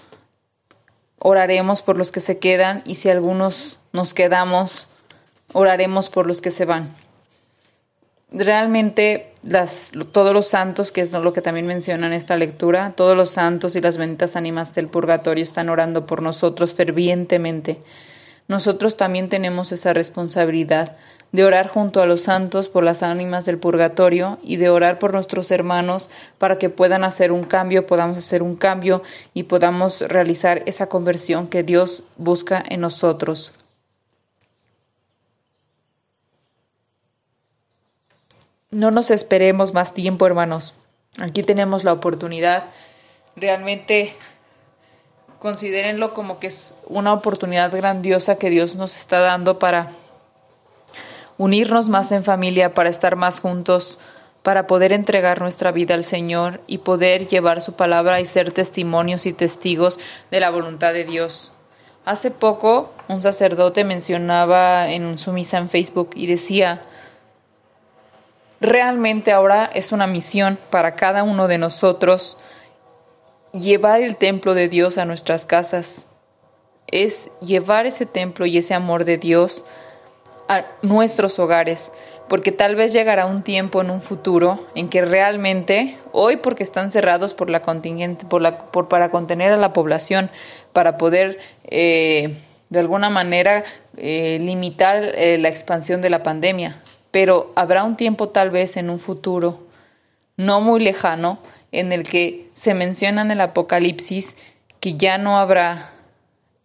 oraremos 1.19 1.81
por 1.81 1.97
los 1.97 2.13
que 2.13 2.21
se 2.21 2.37
quedan 2.39 2.83
y 2.85 2.97
si 2.97 3.09
algunos 3.09 3.79
nos 3.95 4.13
quedamos, 4.13 4.87
oraremos 5.55 6.11
por 6.11 6.27
los 6.27 6.43
que 6.43 6.51
se 6.51 6.67
van. 6.67 6.95
Realmente 8.33 9.33
todos 10.13 10.35
los 10.35 10.47
santos, 10.47 10.93
que 10.93 11.01
es 11.01 11.11
lo 11.11 11.33
que 11.33 11.41
también 11.41 11.67
menciona 11.67 12.07
en 12.07 12.13
esta 12.13 12.37
lectura, 12.37 12.91
todos 12.91 13.17
los 13.17 13.31
santos 13.31 13.77
y 13.77 13.81
las 13.81 13.97
benditas 13.97 14.37
ánimas 14.37 14.75
del 14.75 14.89
purgatorio 14.89 15.43
están 15.43 15.71
orando 15.71 16.05
por 16.05 16.21
nosotros 16.21 16.75
fervientemente. 16.75 17.79
Nosotros 18.49 18.97
también 18.97 19.29
tenemos 19.29 19.73
esa 19.73 19.93
responsabilidad 19.93 20.97
de 21.33 21.45
orar 21.45 21.69
junto 21.69 22.01
a 22.01 22.07
los 22.07 22.23
santos 22.23 22.71
por 22.71 22.83
las 22.83 23.03
ánimas 23.03 23.45
del 23.45 23.59
purgatorio 23.59 24.39
y 24.43 24.57
de 24.57 24.71
orar 24.71 24.99
por 24.99 25.13
nuestros 25.13 25.51
hermanos 25.51 26.09
para 26.39 26.59
que 26.59 26.71
puedan 26.71 27.05
hacer 27.05 27.31
un 27.31 27.45
cambio, 27.45 27.87
podamos 27.87 28.17
hacer 28.17 28.43
un 28.43 28.57
cambio 28.57 29.03
y 29.35 29.45
podamos 29.45 30.01
realizar 30.01 30.63
esa 30.65 30.89
conversión 30.89 31.49
que 31.49 31.63
Dios 31.63 32.05
busca 32.17 32.65
en 32.67 32.81
nosotros. 32.81 33.53
No 38.71 38.91
nos 38.91 39.11
esperemos 39.11 39.75
más 39.75 39.93
tiempo, 39.93 40.27
hermanos. 40.27 40.75
Aquí 41.19 41.43
tenemos 41.43 41.85
la 41.85 41.93
oportunidad. 41.93 42.65
Realmente 43.37 44.15
considérenlo 45.39 46.15
como 46.15 46.39
que 46.39 46.49
es 46.49 46.75
una 46.87 47.13
oportunidad 47.13 47.71
grandiosa 47.75 48.37
que 48.37 48.51
Dios 48.51 48.77
nos 48.77 48.97
está 48.97 49.21
dando 49.21 49.59
para 49.59 49.93
unirnos 51.37 51.89
más 51.89 52.11
en 52.13 52.25
familia, 52.25 52.75
para 52.75 52.89
estar 52.89 53.17
más 53.17 53.41
juntos, 53.41 53.99
para 54.43 54.67
poder 54.67 54.93
entregar 54.93 55.41
nuestra 55.41 55.73
vida 55.73 55.95
al 55.95 56.05
Señor 56.05 56.61
y 56.67 56.79
poder 56.79 57.27
llevar 57.29 57.61
su 57.61 57.75
palabra 57.75 58.21
y 58.21 58.27
ser 58.27 58.53
testimonios 58.53 59.27
y 59.27 59.33
testigos 59.33 60.01
de 60.31 60.41
la 60.41 60.51
voluntad 60.51 60.93
de 60.93 61.05
Dios. 61.05 61.53
Hace 62.05 62.31
poco 62.31 62.93
un 63.09 63.23
sacerdote 63.23 63.85
mencionaba 63.85 64.91
en 64.91 65.19
su 65.19 65.33
misa 65.33 65.59
en 65.59 65.69
Facebook 65.69 66.11
y 66.15 66.27
decía, 66.27 66.83
Realmente 68.61 69.33
ahora 69.33 69.71
es 69.73 69.93
una 69.93 70.09
misión 70.09 70.59
para 70.71 70.97
cada 70.97 71.23
uno 71.23 71.47
de 71.47 71.59
nosotros 71.59 72.37
llevar 73.53 74.03
el 74.03 74.17
templo 74.17 74.55
de 74.55 74.69
Dios 74.69 74.99
a 74.99 75.05
nuestras 75.05 75.47
casas. 75.47 76.07
Es 76.87 77.31
llevar 77.41 77.87
ese 77.87 78.07
templo 78.07 78.47
y 78.47 78.59
ese 78.59 78.75
amor 78.75 79.05
de 79.05 79.19
Dios 79.19 79.65
a 80.49 80.65
nuestros 80.81 81.39
hogares, 81.39 81.93
porque 82.29 82.53
tal 82.53 82.75
vez 82.75 82.95
llegará 82.95 83.27
un 83.27 83.43
tiempo 83.43 83.83
en 83.83 83.91
un 83.91 84.01
futuro 84.01 84.67
en 84.75 84.89
que 84.89 85.03
realmente, 85.03 85.99
hoy 86.13 86.39
porque 86.39 86.63
están 86.63 86.91
cerrados 86.91 87.35
por 87.35 87.51
la 87.51 87.61
contingente, 87.61 88.25
por 88.25 88.41
la, 88.41 88.71
por, 88.71 88.89
para 88.89 89.11
contener 89.11 89.53
a 89.53 89.59
la 89.59 89.75
población, 89.75 90.31
para 90.73 90.97
poder 90.97 91.39
eh, 91.65 92.35
de 92.71 92.79
alguna 92.79 93.11
manera 93.11 93.65
eh, 93.97 94.39
limitar 94.41 95.03
eh, 95.03 95.37
la 95.39 95.49
expansión 95.49 96.01
de 96.01 96.11
la 96.11 96.23
pandemia, 96.23 96.83
pero 97.11 97.53
habrá 97.55 97.85
un 97.85 97.97
tiempo 97.97 98.31
tal 98.31 98.51
vez 98.51 98.79
en 98.79 98.89
un 98.89 98.99
futuro 98.99 99.61
no 100.37 100.61
muy 100.61 100.81
lejano 100.81 101.39
en 101.73 101.93
el 101.93 102.03
que 102.03 102.49
se 102.55 102.75
menciona 102.75 103.23
en 103.23 103.31
el 103.31 103.41
Apocalipsis 103.41 104.37
que 104.81 104.95
ya 104.95 105.19
no 105.19 105.39
habrá 105.39 105.93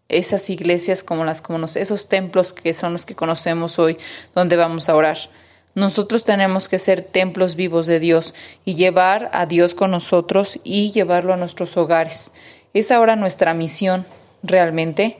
esas 0.09 0.49
iglesias 0.49 1.03
como 1.03 1.25
las 1.25 1.41
como 1.41 1.65
esos 1.65 2.07
templos 2.09 2.53
que 2.53 2.73
son 2.73 2.93
los 2.93 3.05
que 3.05 3.15
conocemos 3.15 3.79
hoy 3.79 3.97
donde 4.35 4.55
vamos 4.55 4.89
a 4.89 4.95
orar. 4.95 5.17
Nosotros 5.75 6.23
tenemos 6.23 6.69
que 6.69 6.77
ser 6.77 7.03
templos 7.03 7.55
vivos 7.55 7.87
de 7.87 7.99
Dios 7.99 8.35
y 8.63 8.75
llevar 8.75 9.31
a 9.33 9.47
Dios 9.47 9.73
con 9.73 9.89
nosotros 9.89 10.59
y 10.63 10.91
llevarlo 10.91 11.33
a 11.33 11.37
nuestros 11.37 11.75
hogares. 11.77 12.31
Es 12.75 12.91
ahora 12.91 13.15
nuestra 13.15 13.55
misión 13.55 14.05
realmente 14.43 15.17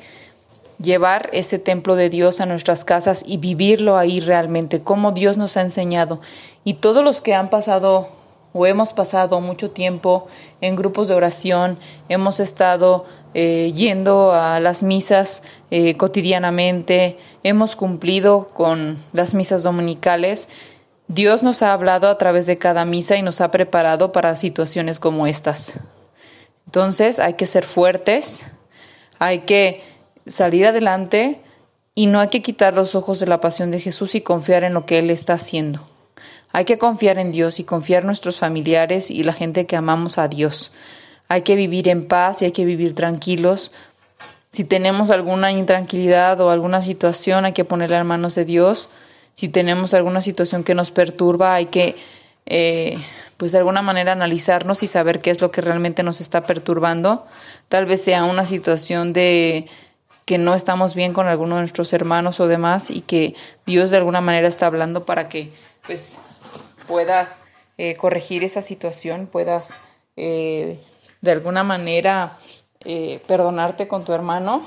llevar 0.79 1.29
ese 1.33 1.57
templo 1.57 1.95
de 1.95 2.09
Dios 2.09 2.39
a 2.39 2.45
nuestras 2.45 2.85
casas 2.85 3.23
y 3.25 3.37
vivirlo 3.37 3.97
ahí 3.97 4.19
realmente, 4.19 4.81
como 4.81 5.11
Dios 5.11 5.37
nos 5.37 5.57
ha 5.57 5.61
enseñado. 5.61 6.21
Y 6.63 6.75
todos 6.75 7.03
los 7.03 7.21
que 7.21 7.33
han 7.33 7.49
pasado 7.49 8.09
o 8.53 8.65
hemos 8.65 8.93
pasado 8.93 9.41
mucho 9.41 9.71
tiempo 9.71 10.27
en 10.61 10.75
grupos 10.75 11.07
de 11.07 11.15
oración, 11.15 11.79
hemos 12.07 12.39
estado 12.39 13.05
eh, 13.33 13.73
yendo 13.75 14.31
a 14.31 14.59
las 14.59 14.83
misas 14.83 15.41
eh, 15.71 15.97
cotidianamente, 15.97 17.17
hemos 17.43 17.75
cumplido 17.75 18.49
con 18.53 18.99
las 19.11 19.33
misas 19.33 19.63
dominicales. 19.63 20.47
Dios 21.07 21.41
nos 21.41 21.63
ha 21.63 21.73
hablado 21.73 22.07
a 22.09 22.17
través 22.19 22.45
de 22.45 22.59
cada 22.59 22.85
misa 22.85 23.17
y 23.17 23.23
nos 23.23 23.41
ha 23.41 23.49
preparado 23.49 24.11
para 24.11 24.35
situaciones 24.35 24.99
como 24.99 25.25
estas. 25.25 25.79
Entonces 26.67 27.19
hay 27.19 27.33
que 27.33 27.47
ser 27.47 27.65
fuertes, 27.65 28.45
hay 29.17 29.39
que 29.39 29.83
salir 30.27 30.67
adelante 30.67 31.41
y 31.95 32.05
no 32.05 32.19
hay 32.19 32.29
que 32.29 32.41
quitar 32.41 32.73
los 32.73 32.95
ojos 32.95 33.19
de 33.19 33.27
la 33.27 33.41
pasión 33.41 33.71
de 33.71 33.79
Jesús 33.79 34.15
y 34.15 34.21
confiar 34.21 34.63
en 34.63 34.73
lo 34.73 34.85
que 34.85 34.99
Él 34.99 35.09
está 35.09 35.33
haciendo. 35.33 35.81
Hay 36.53 36.65
que 36.65 36.77
confiar 36.77 37.17
en 37.17 37.31
Dios 37.31 37.59
y 37.59 37.63
confiar 37.63 38.03
en 38.03 38.07
nuestros 38.07 38.37
familiares 38.37 39.09
y 39.09 39.23
la 39.23 39.33
gente 39.33 39.65
que 39.65 39.75
amamos 39.75 40.19
a 40.19 40.27
Dios. 40.27 40.71
Hay 41.27 41.41
que 41.41 41.55
vivir 41.55 41.87
en 41.87 42.05
paz 42.05 42.41
y 42.41 42.45
hay 42.45 42.51
que 42.51 42.63
vivir 42.63 42.93
tranquilos. 42.93 43.71
Si 44.51 44.63
tenemos 44.63 45.09
alguna 45.09 45.51
intranquilidad 45.51 46.39
o 46.41 46.51
alguna 46.51 46.83
situación, 46.83 47.45
hay 47.45 47.53
que 47.53 47.65
ponerla 47.65 47.99
en 47.99 48.05
manos 48.05 48.35
de 48.35 48.45
Dios. 48.45 48.87
Si 49.33 49.49
tenemos 49.49 49.95
alguna 49.95 50.21
situación 50.21 50.63
que 50.63 50.75
nos 50.75 50.91
perturba, 50.91 51.55
hay 51.55 51.65
que, 51.65 51.95
eh, 52.45 52.99
pues 53.37 53.51
de 53.51 53.57
alguna 53.57 53.81
manera, 53.81 54.11
analizarnos 54.11 54.83
y 54.83 54.87
saber 54.87 55.21
qué 55.21 55.31
es 55.31 55.41
lo 55.41 55.49
que 55.49 55.61
realmente 55.61 56.03
nos 56.03 56.21
está 56.21 56.43
perturbando. 56.43 57.25
Tal 57.67 57.87
vez 57.87 58.03
sea 58.03 58.25
una 58.25 58.45
situación 58.45 59.11
de 59.11 59.65
que 60.25 60.37
no 60.37 60.53
estamos 60.53 60.93
bien 60.93 61.13
con 61.13 61.27
alguno 61.27 61.55
de 61.55 61.61
nuestros 61.61 61.93
hermanos 61.93 62.39
o 62.39 62.47
demás 62.47 62.91
y 62.91 63.01
que 63.01 63.33
Dios 63.65 63.89
de 63.89 63.97
alguna 63.97 64.21
manera 64.21 64.47
está 64.47 64.67
hablando 64.67 65.03
para 65.03 65.29
que 65.29 65.51
pues 65.85 66.19
puedas 66.87 67.41
eh, 67.77 67.95
corregir 67.95 68.43
esa 68.43 68.61
situación, 68.61 69.27
puedas 69.27 69.77
eh, 70.15 70.79
de 71.21 71.31
alguna 71.31 71.63
manera 71.63 72.37
eh, 72.81 73.19
perdonarte 73.25 73.87
con 73.87 74.05
tu 74.05 74.13
hermano, 74.13 74.61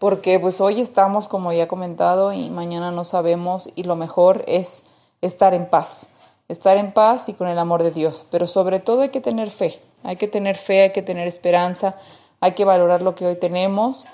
porque 0.00 0.40
pues 0.40 0.60
hoy 0.60 0.80
estamos 0.80 1.28
como 1.28 1.52
ya 1.52 1.64
he 1.64 1.68
comentado 1.68 2.32
y 2.32 2.50
mañana 2.50 2.90
no 2.90 3.04
sabemos 3.04 3.70
y 3.76 3.84
lo 3.84 3.94
mejor 3.94 4.44
es 4.48 4.84
estar 5.20 5.54
en 5.54 5.66
paz, 5.66 6.08
estar 6.48 6.78
en 6.78 6.90
paz 6.92 7.28
y 7.28 7.34
con 7.34 7.46
el 7.46 7.60
amor 7.60 7.84
de 7.84 7.92
Dios, 7.92 8.26
pero 8.30 8.48
sobre 8.48 8.80
todo 8.80 9.02
hay 9.02 9.10
que 9.10 9.20
tener 9.20 9.52
fe, 9.52 9.80
hay 10.02 10.16
que 10.16 10.26
tener 10.26 10.56
fe, 10.56 10.82
hay 10.82 10.90
que 10.90 11.02
tener 11.02 11.28
esperanza, 11.28 11.96
hay 12.40 12.54
que 12.54 12.64
valorar 12.64 13.02
lo 13.02 13.14
que 13.14 13.26
hoy 13.26 13.36
tenemos. 13.36 14.08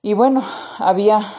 Y 0.00 0.14
bueno, 0.14 0.42
había 0.78 1.32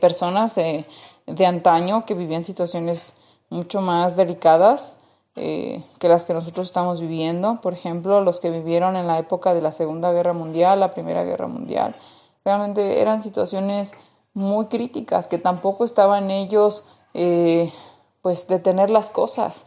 personas 0.00 0.56
de 0.56 1.46
antaño 1.46 2.04
que 2.04 2.14
vivían 2.14 2.42
situaciones 2.42 3.14
mucho 3.54 3.80
más 3.80 4.16
delicadas 4.16 4.98
eh, 5.36 5.82
que 5.98 6.08
las 6.08 6.26
que 6.26 6.34
nosotros 6.34 6.66
estamos 6.66 7.00
viviendo. 7.00 7.60
Por 7.60 7.72
ejemplo, 7.72 8.20
los 8.20 8.40
que 8.40 8.50
vivieron 8.50 8.96
en 8.96 9.06
la 9.06 9.18
época 9.18 9.54
de 9.54 9.62
la 9.62 9.72
Segunda 9.72 10.12
Guerra 10.12 10.32
Mundial, 10.32 10.80
la 10.80 10.92
Primera 10.92 11.24
Guerra 11.24 11.46
Mundial. 11.46 11.94
Realmente 12.44 13.00
eran 13.00 13.22
situaciones 13.22 13.92
muy 14.34 14.66
críticas 14.66 15.26
que 15.26 15.38
tampoco 15.38 15.84
estaban 15.84 16.30
ellos 16.30 16.84
pues 18.22 18.48
detener 18.48 18.90
las 18.90 19.08
cosas. 19.08 19.66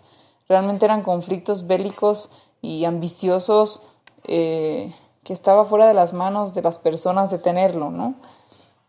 Realmente 0.49 0.85
eran 0.85 1.01
conflictos 1.01 1.65
bélicos 1.65 2.29
y 2.61 2.83
ambiciosos 2.83 3.81
que 5.27 5.33
estaba 5.33 5.65
fuera 5.65 5.87
de 5.87 5.93
las 5.93 6.13
manos 6.13 6.53
de 6.53 6.61
las 6.61 6.77
personas 6.77 7.31
de 7.31 7.37
tenerlo, 7.37 7.89
¿no? 7.89 8.15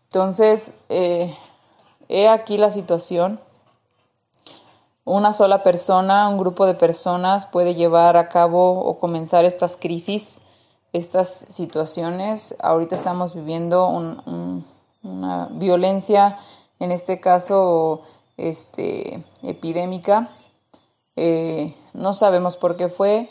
Entonces, 0.05 0.73
eh, 0.89 1.35
he 2.09 2.29
aquí 2.29 2.57
la 2.57 2.71
situación. 2.71 3.41
Una 5.09 5.33
sola 5.33 5.63
persona, 5.63 6.29
un 6.29 6.37
grupo 6.37 6.67
de 6.67 6.75
personas 6.75 7.47
puede 7.47 7.75
llevar 7.75 8.19
a 8.19 8.29
cabo 8.29 8.81
o 8.81 8.99
comenzar 8.99 9.47
estas 9.47 9.79
crisis, 9.79 10.43
estas 10.93 11.47
situaciones. 11.49 12.55
Ahorita 12.61 12.95
estamos 12.95 13.35
viviendo 13.35 13.89
una 13.89 15.49
violencia, 15.53 16.37
en 16.79 16.93
este 16.93 17.21
caso, 17.21 18.03
este, 18.37 19.25
epidémica. 19.43 20.29
Eh, 21.17 21.75
no 21.95 22.13
sabemos 22.13 22.59
por 22.59 22.77
qué 22.77 22.91
fue. 22.91 23.31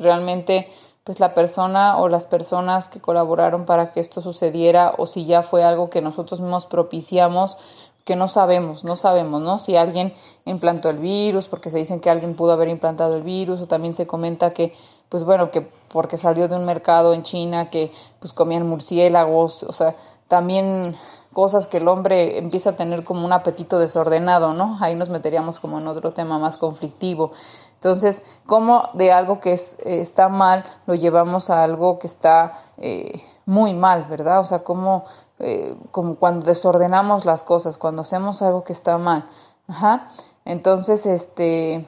Realmente 0.00 0.68
pues 1.04 1.20
la 1.20 1.32
persona 1.32 1.98
o 1.98 2.08
las 2.08 2.26
personas 2.26 2.88
que 2.88 3.00
colaboraron 3.00 3.66
para 3.66 3.92
que 3.92 4.00
esto 4.00 4.20
sucediera 4.20 4.94
o 4.98 5.06
si 5.06 5.26
ya 5.26 5.42
fue 5.42 5.62
algo 5.62 5.90
que 5.90 6.00
nosotros 6.00 6.40
mismos 6.40 6.66
propiciamos, 6.66 7.56
que 8.04 8.16
no 8.16 8.28
sabemos, 8.28 8.84
no 8.84 8.96
sabemos, 8.96 9.40
¿no? 9.40 9.58
Si 9.58 9.76
alguien 9.76 10.12
implantó 10.44 10.90
el 10.90 10.98
virus, 10.98 11.46
porque 11.46 11.70
se 11.70 11.78
dicen 11.78 12.00
que 12.00 12.10
alguien 12.10 12.36
pudo 12.36 12.52
haber 12.52 12.68
implantado 12.68 13.16
el 13.16 13.22
virus, 13.22 13.60
o 13.60 13.66
también 13.66 13.94
se 13.94 14.06
comenta 14.06 14.52
que, 14.52 14.74
pues 15.08 15.24
bueno, 15.24 15.50
que 15.50 15.66
porque 15.88 16.16
salió 16.16 16.48
de 16.48 16.56
un 16.56 16.64
mercado 16.64 17.14
en 17.14 17.22
China 17.22 17.70
que 17.70 17.92
pues 18.18 18.32
comían 18.32 18.68
murciélagos, 18.68 19.62
o 19.62 19.72
sea, 19.72 19.96
también 20.28 20.96
cosas 21.32 21.66
que 21.66 21.78
el 21.78 21.88
hombre 21.88 22.38
empieza 22.38 22.70
a 22.70 22.76
tener 22.76 23.04
como 23.04 23.24
un 23.24 23.32
apetito 23.32 23.78
desordenado, 23.78 24.54
¿no? 24.54 24.78
Ahí 24.80 24.94
nos 24.94 25.10
meteríamos 25.10 25.60
como 25.60 25.78
en 25.78 25.86
otro 25.86 26.12
tema 26.12 26.38
más 26.38 26.56
conflictivo. 26.56 27.32
Entonces, 27.74 28.24
¿cómo 28.46 28.88
de 28.94 29.12
algo 29.12 29.40
que 29.40 29.52
es, 29.52 29.78
eh, 29.80 30.00
está 30.00 30.28
mal 30.28 30.64
lo 30.86 30.94
llevamos 30.94 31.50
a 31.50 31.62
algo 31.62 31.98
que 31.98 32.06
está 32.06 32.54
eh, 32.78 33.22
muy 33.46 33.74
mal, 33.74 34.04
¿verdad? 34.04 34.40
O 34.40 34.44
sea, 34.44 34.64
como, 34.64 35.04
eh, 35.44 35.76
como 35.90 36.16
cuando 36.16 36.46
desordenamos 36.46 37.26
las 37.26 37.42
cosas, 37.42 37.76
cuando 37.76 38.02
hacemos 38.02 38.40
algo 38.40 38.64
que 38.64 38.72
está 38.72 38.96
mal. 38.96 39.28
Ajá. 39.68 40.06
Entonces, 40.46 41.04
este, 41.04 41.86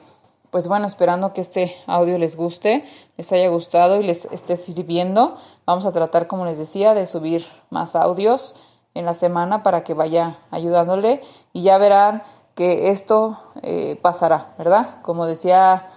pues 0.51 0.67
bueno, 0.67 0.85
esperando 0.85 1.33
que 1.33 1.41
este 1.41 1.75
audio 1.87 2.17
les 2.17 2.37
guste, 2.37 2.85
les 3.17 3.31
haya 3.31 3.49
gustado 3.49 3.99
y 3.99 4.03
les 4.03 4.25
esté 4.25 4.57
sirviendo. 4.57 5.37
Vamos 5.65 5.85
a 5.85 5.91
tratar, 5.91 6.27
como 6.27 6.45
les 6.45 6.57
decía, 6.57 6.93
de 6.93 7.07
subir 7.07 7.47
más 7.71 7.95
audios 7.95 8.55
en 8.93 9.05
la 9.05 9.13
semana 9.13 9.63
para 9.63 9.83
que 9.83 9.93
vaya 9.93 10.37
ayudándole 10.51 11.21
y 11.51 11.63
ya 11.63 11.77
verán 11.77 12.23
que 12.53 12.89
esto 12.89 13.39
eh, 13.61 13.99
pasará, 14.01 14.53
¿verdad? 14.57 15.01
Como 15.01 15.25
decía, 15.25 15.87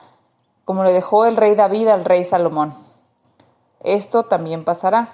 como 0.65 0.83
le 0.85 0.93
dejó 0.93 1.27
el 1.27 1.37
rey 1.37 1.55
David 1.55 1.89
al 1.89 2.05
rey 2.05 2.25
Salomón. 2.25 2.75
Esto 3.83 4.25
también 4.25 4.65
pasará, 4.65 5.09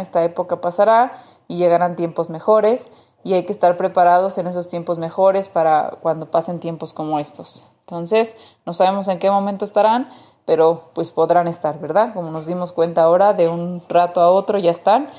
esta 0.00 0.24
época 0.24 0.60
pasará 0.60 1.12
y 1.48 1.56
llegarán 1.56 1.96
tiempos 1.96 2.30
mejores 2.30 2.88
y 3.24 3.34
hay 3.34 3.44
que 3.44 3.52
estar 3.52 3.76
preparados 3.76 4.38
en 4.38 4.46
esos 4.46 4.68
tiempos 4.68 4.98
mejores 4.98 5.48
para 5.48 5.98
cuando 6.00 6.30
pasen 6.30 6.60
tiempos 6.60 6.92
como 6.92 7.18
estos. 7.18 7.66
Entonces, 7.80 8.36
no 8.66 8.74
sabemos 8.74 9.08
en 9.08 9.18
qué 9.18 9.30
momento 9.30 9.64
estarán, 9.64 10.08
pero 10.44 10.90
pues 10.94 11.10
podrán 11.10 11.48
estar, 11.48 11.78
¿verdad? 11.78 12.14
Como 12.14 12.30
nos 12.30 12.46
dimos 12.46 12.72
cuenta 12.72 13.02
ahora, 13.02 13.32
de 13.32 13.48
un 13.48 13.82
rato 13.88 14.20
a 14.20 14.30
otro 14.30 14.58
ya 14.58 14.70
están. 14.70 15.10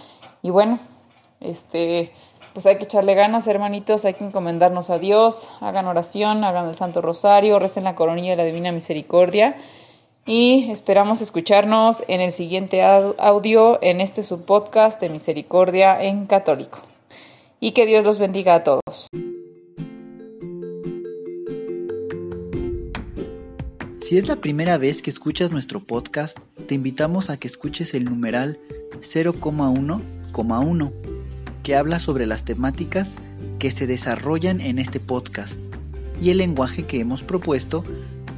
Y 0.41 0.49
bueno, 0.49 0.80
este, 1.39 2.14
pues 2.53 2.66
hay 2.66 2.78
que 2.78 2.86
echarle 2.86 3.14
ganas, 3.16 3.47
hermanitos, 3.47 4.05
hay 4.05 4.16
que 4.16 4.24
encomendarnos 4.24 4.89
a 4.89 4.97
Dios, 4.97 5.49
hagan 5.62 5.88
oración, 5.88 6.43
hagan 6.43 6.68
el 6.68 6.76
Santo 6.76 7.01
Rosario, 7.01 7.60
recen 7.60 7.84
la 7.84 7.95
coronilla 7.95 8.32
de 8.32 8.38
la 8.38 8.43
Divina 8.43 8.72
Misericordia. 8.72 9.55
Y 10.32 10.69
esperamos 10.69 11.21
escucharnos 11.21 12.03
en 12.07 12.21
el 12.21 12.32
siguiente 12.32 12.84
audio 12.84 13.80
en 13.82 13.99
este 13.99 14.21
subpodcast 14.21 15.01
de 15.01 15.09
Misericordia 15.09 15.99
en 16.03 16.27
Católico. 16.27 16.82
Y 17.59 17.71
que 17.71 17.88
Dios 17.88 18.05
los 18.05 18.19
bendiga 18.19 18.53
a 18.53 18.63
todos. 18.63 19.07
Si 24.01 24.19
es 24.19 24.27
la 24.27 24.36
primera 24.36 24.77
vez 24.77 25.01
que 25.01 25.09
escuchas 25.09 25.51
nuestro 25.51 25.80
podcast, 25.80 26.38
te 26.67 26.75
invitamos 26.75 27.32
a 27.32 27.38
que 27.38 27.47
escuches 27.47 27.95
el 27.95 28.05
numeral 28.05 28.59
0,1,1, 29.01 30.91
que 31.63 31.75
habla 31.75 31.99
sobre 31.99 32.27
las 32.27 32.45
temáticas 32.45 33.15
que 33.57 33.71
se 33.71 33.88
desarrollan 33.88 34.61
en 34.61 34.77
este 34.77 34.99
podcast 34.99 35.59
y 36.21 36.30
el 36.30 36.38
lenguaje 36.38 36.86
que 36.86 36.99
hemos 36.99 37.23
propuesto 37.23 37.84